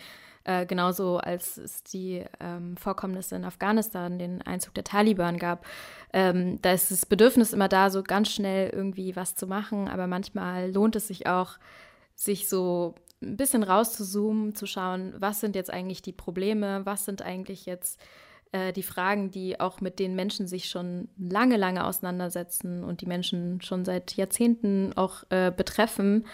Äh, 0.46 0.66
genauso 0.66 1.18
als 1.18 1.58
es 1.58 1.84
die 1.84 2.24
ähm, 2.40 2.78
Vorkommnisse 2.78 3.36
in 3.36 3.44
Afghanistan, 3.44 4.18
den 4.18 4.42
Einzug 4.42 4.74
der 4.74 4.86
Taliban 4.86 5.38
gab. 5.38 5.66
Ähm, 6.14 6.62
da 6.62 6.72
ist 6.72 6.92
das 6.92 7.06
Bedürfnis 7.06 7.52
immer 7.52 7.68
da, 7.68 7.90
so 7.90 8.02
ganz 8.02 8.30
schnell 8.30 8.70
irgendwie 8.70 9.18
was 9.18 9.36
zu 9.36 9.48
machen, 9.48 9.90
aber 9.90 10.08
manchmal 10.08 10.72
lohnt 10.72 10.96
es 10.96 11.10
sich 11.10 11.28
auch, 11.28 11.58
sich 12.16 12.48
so 12.48 12.96
ein 13.22 13.36
bisschen 13.36 13.64
rauszuzoomen, 13.64 14.56
zu 14.56 14.66
schauen, 14.66 15.14
was 15.18 15.42
sind 15.42 15.56
jetzt 15.56 15.72
eigentlich 15.72 16.02
die 16.02 16.14
Probleme, 16.14 16.86
was 16.86 17.04
sind 17.04 17.22
eigentlich 17.22 17.66
jetzt 17.66 18.00
äh, 18.52 18.74
die 18.74 18.84
Fragen, 18.84 19.32
die 19.32 19.60
auch 19.60 19.82
mit 19.82 20.00
den 20.00 20.16
Menschen 20.16 20.48
sich 20.48 20.70
schon 20.70 21.10
lange, 21.18 21.58
lange 21.58 21.86
auseinandersetzen 21.86 22.84
und 22.84 23.02
die 23.02 23.06
Menschen 23.06 23.62
schon 23.62 23.86
seit 23.86 24.16
Jahrzehnten 24.16 24.94
auch 24.96 25.24
äh, 25.30 25.52
betreffen. 25.56 26.26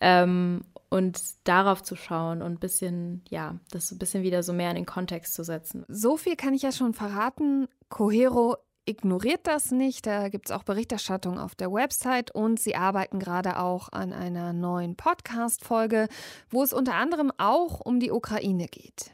Ähm, 0.00 0.62
und 0.90 1.20
darauf 1.42 1.82
zu 1.82 1.96
schauen 1.96 2.40
und 2.40 2.52
ein 2.52 2.60
bisschen, 2.60 3.24
ja, 3.28 3.56
das 3.72 3.90
ein 3.90 3.98
bisschen 3.98 4.22
wieder 4.22 4.44
so 4.44 4.52
mehr 4.52 4.70
in 4.70 4.76
den 4.76 4.86
Kontext 4.86 5.34
zu 5.34 5.42
setzen. 5.42 5.84
So 5.88 6.16
viel 6.16 6.36
kann 6.36 6.54
ich 6.54 6.62
ja 6.62 6.70
schon 6.70 6.94
verraten. 6.94 7.66
Cohero 7.88 8.56
ignoriert 8.86 9.46
das 9.48 9.72
nicht. 9.72 10.06
Da 10.06 10.28
gibt 10.28 10.46
es 10.46 10.52
auch 10.54 10.62
Berichterstattung 10.62 11.38
auf 11.38 11.56
der 11.56 11.72
Website 11.72 12.30
und 12.30 12.60
sie 12.60 12.76
arbeiten 12.76 13.18
gerade 13.18 13.58
auch 13.58 13.88
an 13.90 14.12
einer 14.12 14.52
neuen 14.52 14.94
Podcast-Folge, 14.94 16.08
wo 16.50 16.62
es 16.62 16.72
unter 16.72 16.94
anderem 16.94 17.32
auch 17.38 17.80
um 17.80 17.98
die 17.98 18.12
Ukraine 18.12 18.66
geht. 18.68 19.12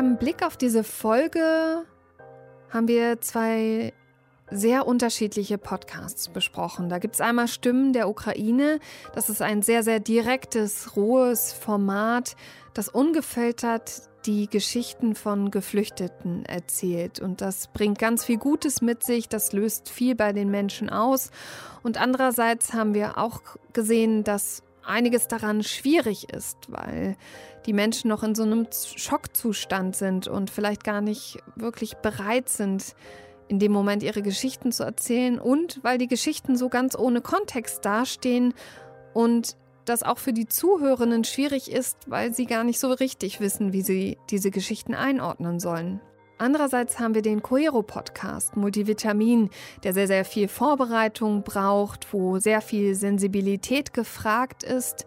Einem 0.00 0.16
Blick 0.16 0.42
auf 0.42 0.56
diese 0.56 0.82
Folge 0.82 1.84
haben 2.70 2.88
wir 2.88 3.20
zwei 3.20 3.92
sehr 4.50 4.86
unterschiedliche 4.86 5.58
Podcasts 5.58 6.30
besprochen. 6.30 6.88
Da 6.88 6.98
gibt 6.98 7.16
es 7.16 7.20
einmal 7.20 7.48
Stimmen 7.48 7.92
der 7.92 8.08
Ukraine. 8.08 8.80
Das 9.14 9.28
ist 9.28 9.42
ein 9.42 9.60
sehr, 9.60 9.82
sehr 9.82 10.00
direktes, 10.00 10.96
rohes 10.96 11.52
Format, 11.52 12.34
das 12.72 12.88
ungefiltert 12.88 14.08
die 14.24 14.48
Geschichten 14.48 15.14
von 15.14 15.50
Geflüchteten 15.50 16.46
erzählt. 16.46 17.20
Und 17.20 17.42
das 17.42 17.68
bringt 17.68 17.98
ganz 17.98 18.24
viel 18.24 18.38
Gutes 18.38 18.80
mit 18.80 19.02
sich, 19.02 19.28
das 19.28 19.52
löst 19.52 19.90
viel 19.90 20.14
bei 20.14 20.32
den 20.32 20.50
Menschen 20.50 20.88
aus. 20.88 21.30
Und 21.82 22.00
andererseits 22.00 22.72
haben 22.72 22.94
wir 22.94 23.18
auch 23.18 23.42
gesehen, 23.74 24.24
dass 24.24 24.62
einiges 24.84 25.28
daran 25.28 25.62
schwierig 25.62 26.32
ist, 26.32 26.56
weil 26.68 27.16
die 27.66 27.72
Menschen 27.72 28.08
noch 28.08 28.22
in 28.22 28.34
so 28.34 28.42
einem 28.42 28.66
Schockzustand 28.96 29.96
sind 29.96 30.28
und 30.28 30.50
vielleicht 30.50 30.84
gar 30.84 31.00
nicht 31.00 31.38
wirklich 31.56 31.96
bereit 31.96 32.48
sind, 32.48 32.94
in 33.48 33.58
dem 33.58 33.72
Moment 33.72 34.02
ihre 34.02 34.22
Geschichten 34.22 34.72
zu 34.72 34.84
erzählen 34.84 35.40
und 35.40 35.80
weil 35.82 35.98
die 35.98 36.06
Geschichten 36.06 36.56
so 36.56 36.68
ganz 36.68 36.96
ohne 36.96 37.20
Kontext 37.20 37.84
dastehen 37.84 38.54
und 39.12 39.56
das 39.84 40.02
auch 40.02 40.18
für 40.18 40.32
die 40.32 40.46
Zuhörenden 40.46 41.24
schwierig 41.24 41.70
ist, 41.70 41.96
weil 42.06 42.32
sie 42.32 42.46
gar 42.46 42.64
nicht 42.64 42.78
so 42.78 42.92
richtig 42.92 43.40
wissen, 43.40 43.72
wie 43.72 43.82
sie 43.82 44.18
diese 44.30 44.50
Geschichten 44.50 44.94
einordnen 44.94 45.58
sollen. 45.58 46.00
Andererseits 46.40 46.98
haben 46.98 47.14
wir 47.14 47.20
den 47.20 47.42
Coero-Podcast, 47.42 48.56
Multivitamin, 48.56 49.50
der 49.82 49.92
sehr, 49.92 50.06
sehr 50.06 50.24
viel 50.24 50.48
Vorbereitung 50.48 51.42
braucht, 51.42 52.14
wo 52.14 52.38
sehr 52.38 52.62
viel 52.62 52.94
Sensibilität 52.94 53.92
gefragt 53.92 54.62
ist 54.62 55.04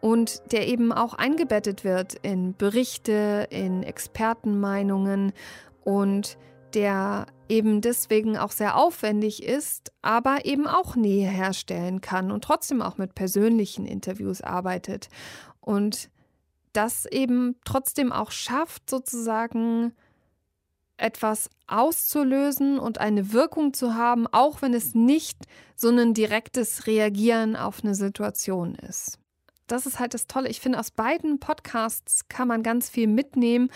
und 0.00 0.42
der 0.50 0.66
eben 0.66 0.90
auch 0.90 1.14
eingebettet 1.14 1.84
wird 1.84 2.14
in 2.14 2.56
Berichte, 2.56 3.46
in 3.50 3.84
Expertenmeinungen 3.84 5.32
und 5.84 6.36
der 6.74 7.26
eben 7.48 7.80
deswegen 7.80 8.36
auch 8.36 8.50
sehr 8.50 8.76
aufwendig 8.76 9.44
ist, 9.44 9.92
aber 10.02 10.46
eben 10.46 10.66
auch 10.66 10.96
Nähe 10.96 11.28
herstellen 11.28 12.00
kann 12.00 12.32
und 12.32 12.42
trotzdem 12.42 12.82
auch 12.82 12.98
mit 12.98 13.14
persönlichen 13.14 13.86
Interviews 13.86 14.40
arbeitet. 14.40 15.10
Und 15.60 16.10
das 16.72 17.06
eben 17.06 17.54
trotzdem 17.64 18.10
auch 18.10 18.32
schafft, 18.32 18.90
sozusagen 18.90 19.92
etwas 20.96 21.50
auszulösen 21.66 22.78
und 22.78 22.98
eine 22.98 23.32
Wirkung 23.32 23.74
zu 23.74 23.94
haben, 23.94 24.26
auch 24.28 24.62
wenn 24.62 24.74
es 24.74 24.94
nicht 24.94 25.38
so 25.76 25.90
ein 25.90 26.14
direktes 26.14 26.86
Reagieren 26.86 27.56
auf 27.56 27.84
eine 27.84 27.94
Situation 27.94 28.74
ist. 28.76 29.18
Das 29.66 29.84
ist 29.84 29.98
halt 29.98 30.14
das 30.14 30.26
Tolle. 30.26 30.48
Ich 30.48 30.60
finde, 30.60 30.78
aus 30.78 30.90
beiden 30.90 31.40
Podcasts 31.40 32.28
kann 32.28 32.48
man 32.48 32.62
ganz 32.62 32.88
viel 32.88 33.08
mitnehmen 33.08 33.70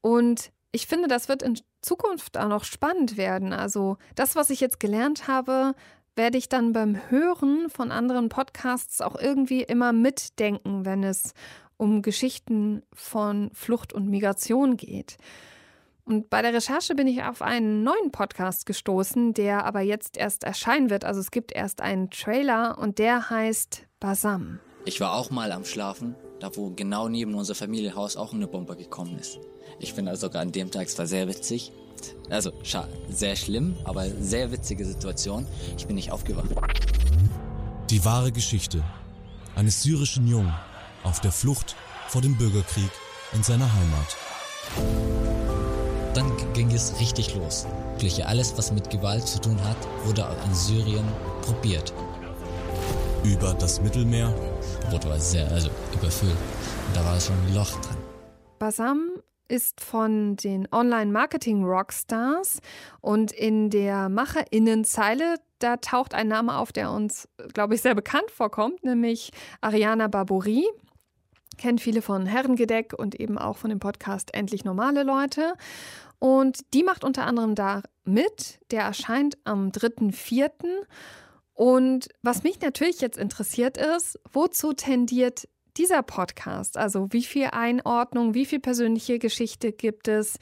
und 0.00 0.52
ich 0.70 0.86
finde, 0.86 1.08
das 1.08 1.28
wird 1.28 1.42
in 1.42 1.58
Zukunft 1.82 2.36
auch 2.36 2.48
noch 2.48 2.64
spannend 2.64 3.16
werden. 3.16 3.52
Also 3.52 3.96
das, 4.16 4.36
was 4.36 4.50
ich 4.50 4.60
jetzt 4.60 4.80
gelernt 4.80 5.28
habe, 5.28 5.74
werde 6.16 6.38
ich 6.38 6.48
dann 6.48 6.72
beim 6.72 7.10
Hören 7.10 7.68
von 7.70 7.90
anderen 7.90 8.28
Podcasts 8.28 9.00
auch 9.00 9.16
irgendwie 9.16 9.62
immer 9.62 9.92
mitdenken, 9.92 10.84
wenn 10.84 11.02
es 11.04 11.32
um 11.76 12.02
Geschichten 12.02 12.82
von 12.92 13.50
Flucht 13.52 13.92
und 13.92 14.08
Migration 14.08 14.76
geht. 14.76 15.16
Und 16.06 16.28
bei 16.28 16.42
der 16.42 16.52
Recherche 16.52 16.94
bin 16.94 17.06
ich 17.06 17.22
auf 17.22 17.40
einen 17.40 17.82
neuen 17.82 18.10
Podcast 18.12 18.66
gestoßen, 18.66 19.32
der 19.32 19.64
aber 19.64 19.80
jetzt 19.80 20.18
erst 20.18 20.44
erscheinen 20.44 20.90
wird. 20.90 21.04
Also 21.04 21.20
es 21.20 21.30
gibt 21.30 21.50
erst 21.52 21.80
einen 21.80 22.10
Trailer 22.10 22.76
und 22.78 22.98
der 22.98 23.30
heißt 23.30 23.86
Basam. 24.00 24.60
Ich 24.84 25.00
war 25.00 25.14
auch 25.14 25.30
mal 25.30 25.50
am 25.50 25.64
Schlafen, 25.64 26.14
da 26.40 26.54
wo 26.56 26.70
genau 26.70 27.08
neben 27.08 27.34
unser 27.34 27.54
Familienhaus 27.54 28.16
auch 28.16 28.34
eine 28.34 28.46
Bombe 28.46 28.76
gekommen 28.76 29.18
ist. 29.18 29.38
Ich 29.78 29.94
finde 29.94 30.10
also 30.10 30.26
sogar 30.26 30.42
an 30.42 30.52
dem 30.52 30.70
Tag, 30.70 30.88
es 30.88 30.98
war 30.98 31.06
sehr 31.06 31.26
witzig. 31.26 31.72
Also 32.28 32.52
sehr 33.08 33.34
schlimm, 33.34 33.76
aber 33.84 34.06
sehr 34.20 34.52
witzige 34.52 34.84
Situation. 34.84 35.46
Ich 35.78 35.86
bin 35.86 35.96
nicht 35.96 36.12
aufgewacht. 36.12 36.50
Die 37.88 38.04
wahre 38.04 38.30
Geschichte 38.30 38.84
eines 39.56 39.82
syrischen 39.82 40.26
Jungen 40.26 40.52
auf 41.02 41.20
der 41.20 41.32
Flucht 41.32 41.76
vor 42.08 42.20
dem 42.20 42.36
Bürgerkrieg 42.36 42.90
in 43.32 43.42
seiner 43.42 43.70
Heimat. 43.72 45.13
Dann 46.14 46.30
ging 46.52 46.70
es 46.70 47.00
richtig 47.00 47.34
los. 47.34 47.66
Wirklich 47.94 48.24
alles, 48.24 48.56
was 48.56 48.70
mit 48.70 48.88
Gewalt 48.88 49.26
zu 49.26 49.40
tun 49.40 49.58
hat, 49.64 49.76
wurde 50.04 50.24
in 50.46 50.54
Syrien 50.54 51.04
probiert. 51.42 51.92
Über 53.24 53.52
das 53.54 53.82
Mittelmeer? 53.82 54.32
Wurde 54.90 55.08
war 55.08 55.18
sehr, 55.18 55.50
also 55.50 55.70
überfüllt. 55.92 56.36
Und 56.86 56.96
da 56.96 57.04
war 57.04 57.18
schon 57.18 57.34
ein 57.34 57.54
Loch 57.56 57.70
drin. 57.80 57.96
Basam 58.60 59.10
ist 59.48 59.80
von 59.80 60.36
den 60.36 60.68
Online-Marketing-Rockstars 60.70 62.60
und 63.00 63.32
in 63.32 63.70
der 63.70 64.08
Macherinnenzeile, 64.08 65.36
da 65.58 65.78
taucht 65.78 66.14
ein 66.14 66.28
Name 66.28 66.58
auf, 66.58 66.70
der 66.70 66.92
uns, 66.92 67.28
glaube 67.54 67.74
ich, 67.74 67.82
sehr 67.82 67.96
bekannt 67.96 68.30
vorkommt, 68.30 68.84
nämlich 68.84 69.32
Ariana 69.60 70.06
Barbouri. 70.06 70.64
Kennt 71.56 71.80
viele 71.80 72.02
von 72.02 72.26
Herrengedeck 72.26 72.94
und 72.96 73.14
eben 73.20 73.38
auch 73.38 73.56
von 73.56 73.70
dem 73.70 73.78
Podcast 73.78 74.34
Endlich 74.34 74.64
normale 74.64 75.02
Leute. 75.02 75.54
Und 76.18 76.60
die 76.74 76.82
macht 76.82 77.04
unter 77.04 77.26
anderem 77.26 77.54
da 77.54 77.82
mit. 78.04 78.60
Der 78.70 78.82
erscheint 78.82 79.36
am 79.44 79.68
3.4. 79.68 80.50
Und 81.54 82.08
was 82.22 82.42
mich 82.42 82.60
natürlich 82.60 83.00
jetzt 83.00 83.18
interessiert 83.18 83.76
ist, 83.76 84.18
wozu 84.32 84.72
tendiert 84.72 85.48
dieser 85.76 86.02
Podcast? 86.02 86.76
Also 86.76 87.08
wie 87.10 87.22
viel 87.22 87.48
Einordnung, 87.52 88.34
wie 88.34 88.46
viel 88.46 88.60
persönliche 88.60 89.18
Geschichte 89.18 89.72
gibt 89.72 90.08
es? 90.08 90.38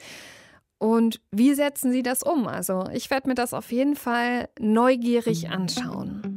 Und 0.77 1.21
wie 1.31 1.53
setzen 1.53 1.91
Sie 1.91 2.03
das 2.03 2.23
um? 2.23 2.47
Also 2.47 2.85
ich 2.91 3.09
werde 3.09 3.29
mir 3.29 3.35
das 3.35 3.53
auf 3.53 3.71
jeden 3.71 3.95
Fall 3.95 4.49
neugierig 4.59 5.49
anschauen. 5.49 6.32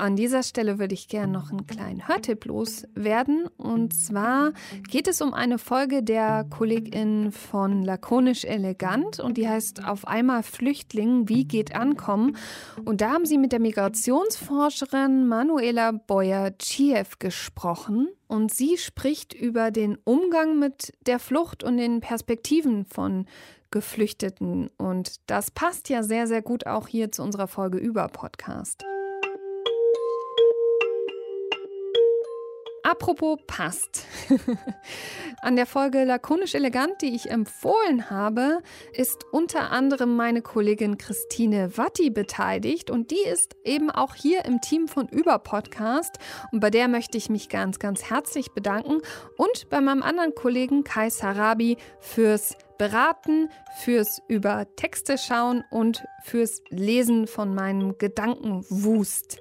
An 0.00 0.16
dieser 0.16 0.42
Stelle 0.42 0.78
würde 0.78 0.94
ich 0.94 1.08
gerne 1.08 1.30
noch 1.30 1.50
einen 1.50 1.66
kleinen 1.66 2.08
Hörtipp 2.08 2.46
loswerden. 2.46 3.46
Und 3.58 3.92
zwar 3.92 4.52
geht 4.88 5.06
es 5.06 5.20
um 5.20 5.34
eine 5.34 5.58
Folge 5.58 6.02
der 6.02 6.46
Kollegin 6.48 7.32
von 7.32 7.82
Lakonisch 7.82 8.46
Elegant 8.46 9.20
und 9.20 9.36
die 9.36 9.46
heißt 9.46 9.86
Auf 9.86 10.08
einmal 10.08 10.42
Flüchtling, 10.42 11.28
wie 11.28 11.44
geht 11.44 11.74
Ankommen? 11.76 12.38
Und 12.82 13.02
da 13.02 13.10
haben 13.10 13.26
sie 13.26 13.36
mit 13.36 13.52
der 13.52 13.60
Migrationsforscherin 13.60 15.28
Manuela 15.28 15.92
Boyer-Chiev 15.92 17.18
gesprochen. 17.18 18.08
Und 18.26 18.54
sie 18.54 18.78
spricht 18.78 19.34
über 19.34 19.70
den 19.70 19.98
Umgang 20.04 20.58
mit 20.58 20.94
der 21.06 21.18
Flucht 21.18 21.62
und 21.62 21.76
den 21.76 22.00
Perspektiven 22.00 22.86
von 22.86 23.26
Geflüchteten. 23.70 24.70
Und 24.78 25.16
das 25.26 25.50
passt 25.50 25.90
ja 25.90 26.02
sehr, 26.02 26.26
sehr 26.26 26.40
gut 26.40 26.66
auch 26.66 26.88
hier 26.88 27.12
zu 27.12 27.22
unserer 27.22 27.48
Folge 27.48 27.76
über 27.76 28.08
Podcast. 28.08 28.86
Apropos 32.90 33.38
passt. 33.46 34.04
An 35.42 35.54
der 35.54 35.66
Folge 35.66 36.02
Lakonisch 36.02 36.56
Elegant, 36.56 37.00
die 37.02 37.14
ich 37.14 37.30
empfohlen 37.30 38.10
habe, 38.10 38.62
ist 38.92 39.24
unter 39.30 39.70
anderem 39.70 40.16
meine 40.16 40.42
Kollegin 40.42 40.98
Christine 40.98 41.78
Watti 41.78 42.10
beteiligt 42.10 42.90
und 42.90 43.12
die 43.12 43.22
ist 43.32 43.54
eben 43.64 43.92
auch 43.92 44.16
hier 44.16 44.44
im 44.44 44.60
Team 44.60 44.88
von 44.88 45.06
Über 45.06 45.38
Podcast 45.38 46.18
und 46.50 46.58
bei 46.58 46.70
der 46.70 46.88
möchte 46.88 47.16
ich 47.16 47.30
mich 47.30 47.48
ganz, 47.48 47.78
ganz 47.78 48.10
herzlich 48.10 48.54
bedanken 48.54 48.98
und 49.36 49.68
bei 49.70 49.80
meinem 49.80 50.02
anderen 50.02 50.34
Kollegen 50.34 50.82
Kai 50.82 51.10
Sarabi 51.10 51.76
fürs 52.00 52.56
Beraten, 52.76 53.50
fürs 53.78 54.20
über 54.26 54.66
Texte 54.74 55.16
schauen 55.16 55.62
und 55.70 56.02
fürs 56.24 56.60
Lesen 56.70 57.28
von 57.28 57.54
meinem 57.54 57.98
Gedankenwust. 57.98 59.38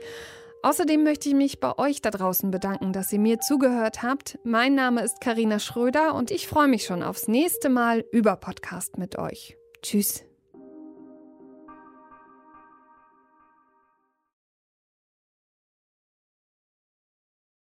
Außerdem 0.62 1.04
möchte 1.04 1.30
ich 1.30 1.36
mich 1.36 1.60
bei 1.60 1.78
euch 1.78 2.02
da 2.02 2.12
draußen 2.12 2.52
bedanken, 2.52 2.92
dass 2.92 3.14
ihr 3.14 3.20
mir 3.20 3.40
zugehört 3.40 4.04
habt. 4.04 4.38
Mein 4.44 4.76
Name 4.76 5.04
ist 5.04 5.22
Karina 5.22 5.60
Schröder 5.60 6.16
und 6.16 6.32
ich 6.32 6.48
freue 6.48 6.68
mich 6.68 6.84
schon 6.84 7.02
aufs 7.02 7.28
nächste 7.28 7.70
Mal 7.70 8.04
über 8.12 8.36
Podcast 8.36 8.98
mit 8.98 9.18
euch. 9.18 9.58
Tschüss. 9.82 10.29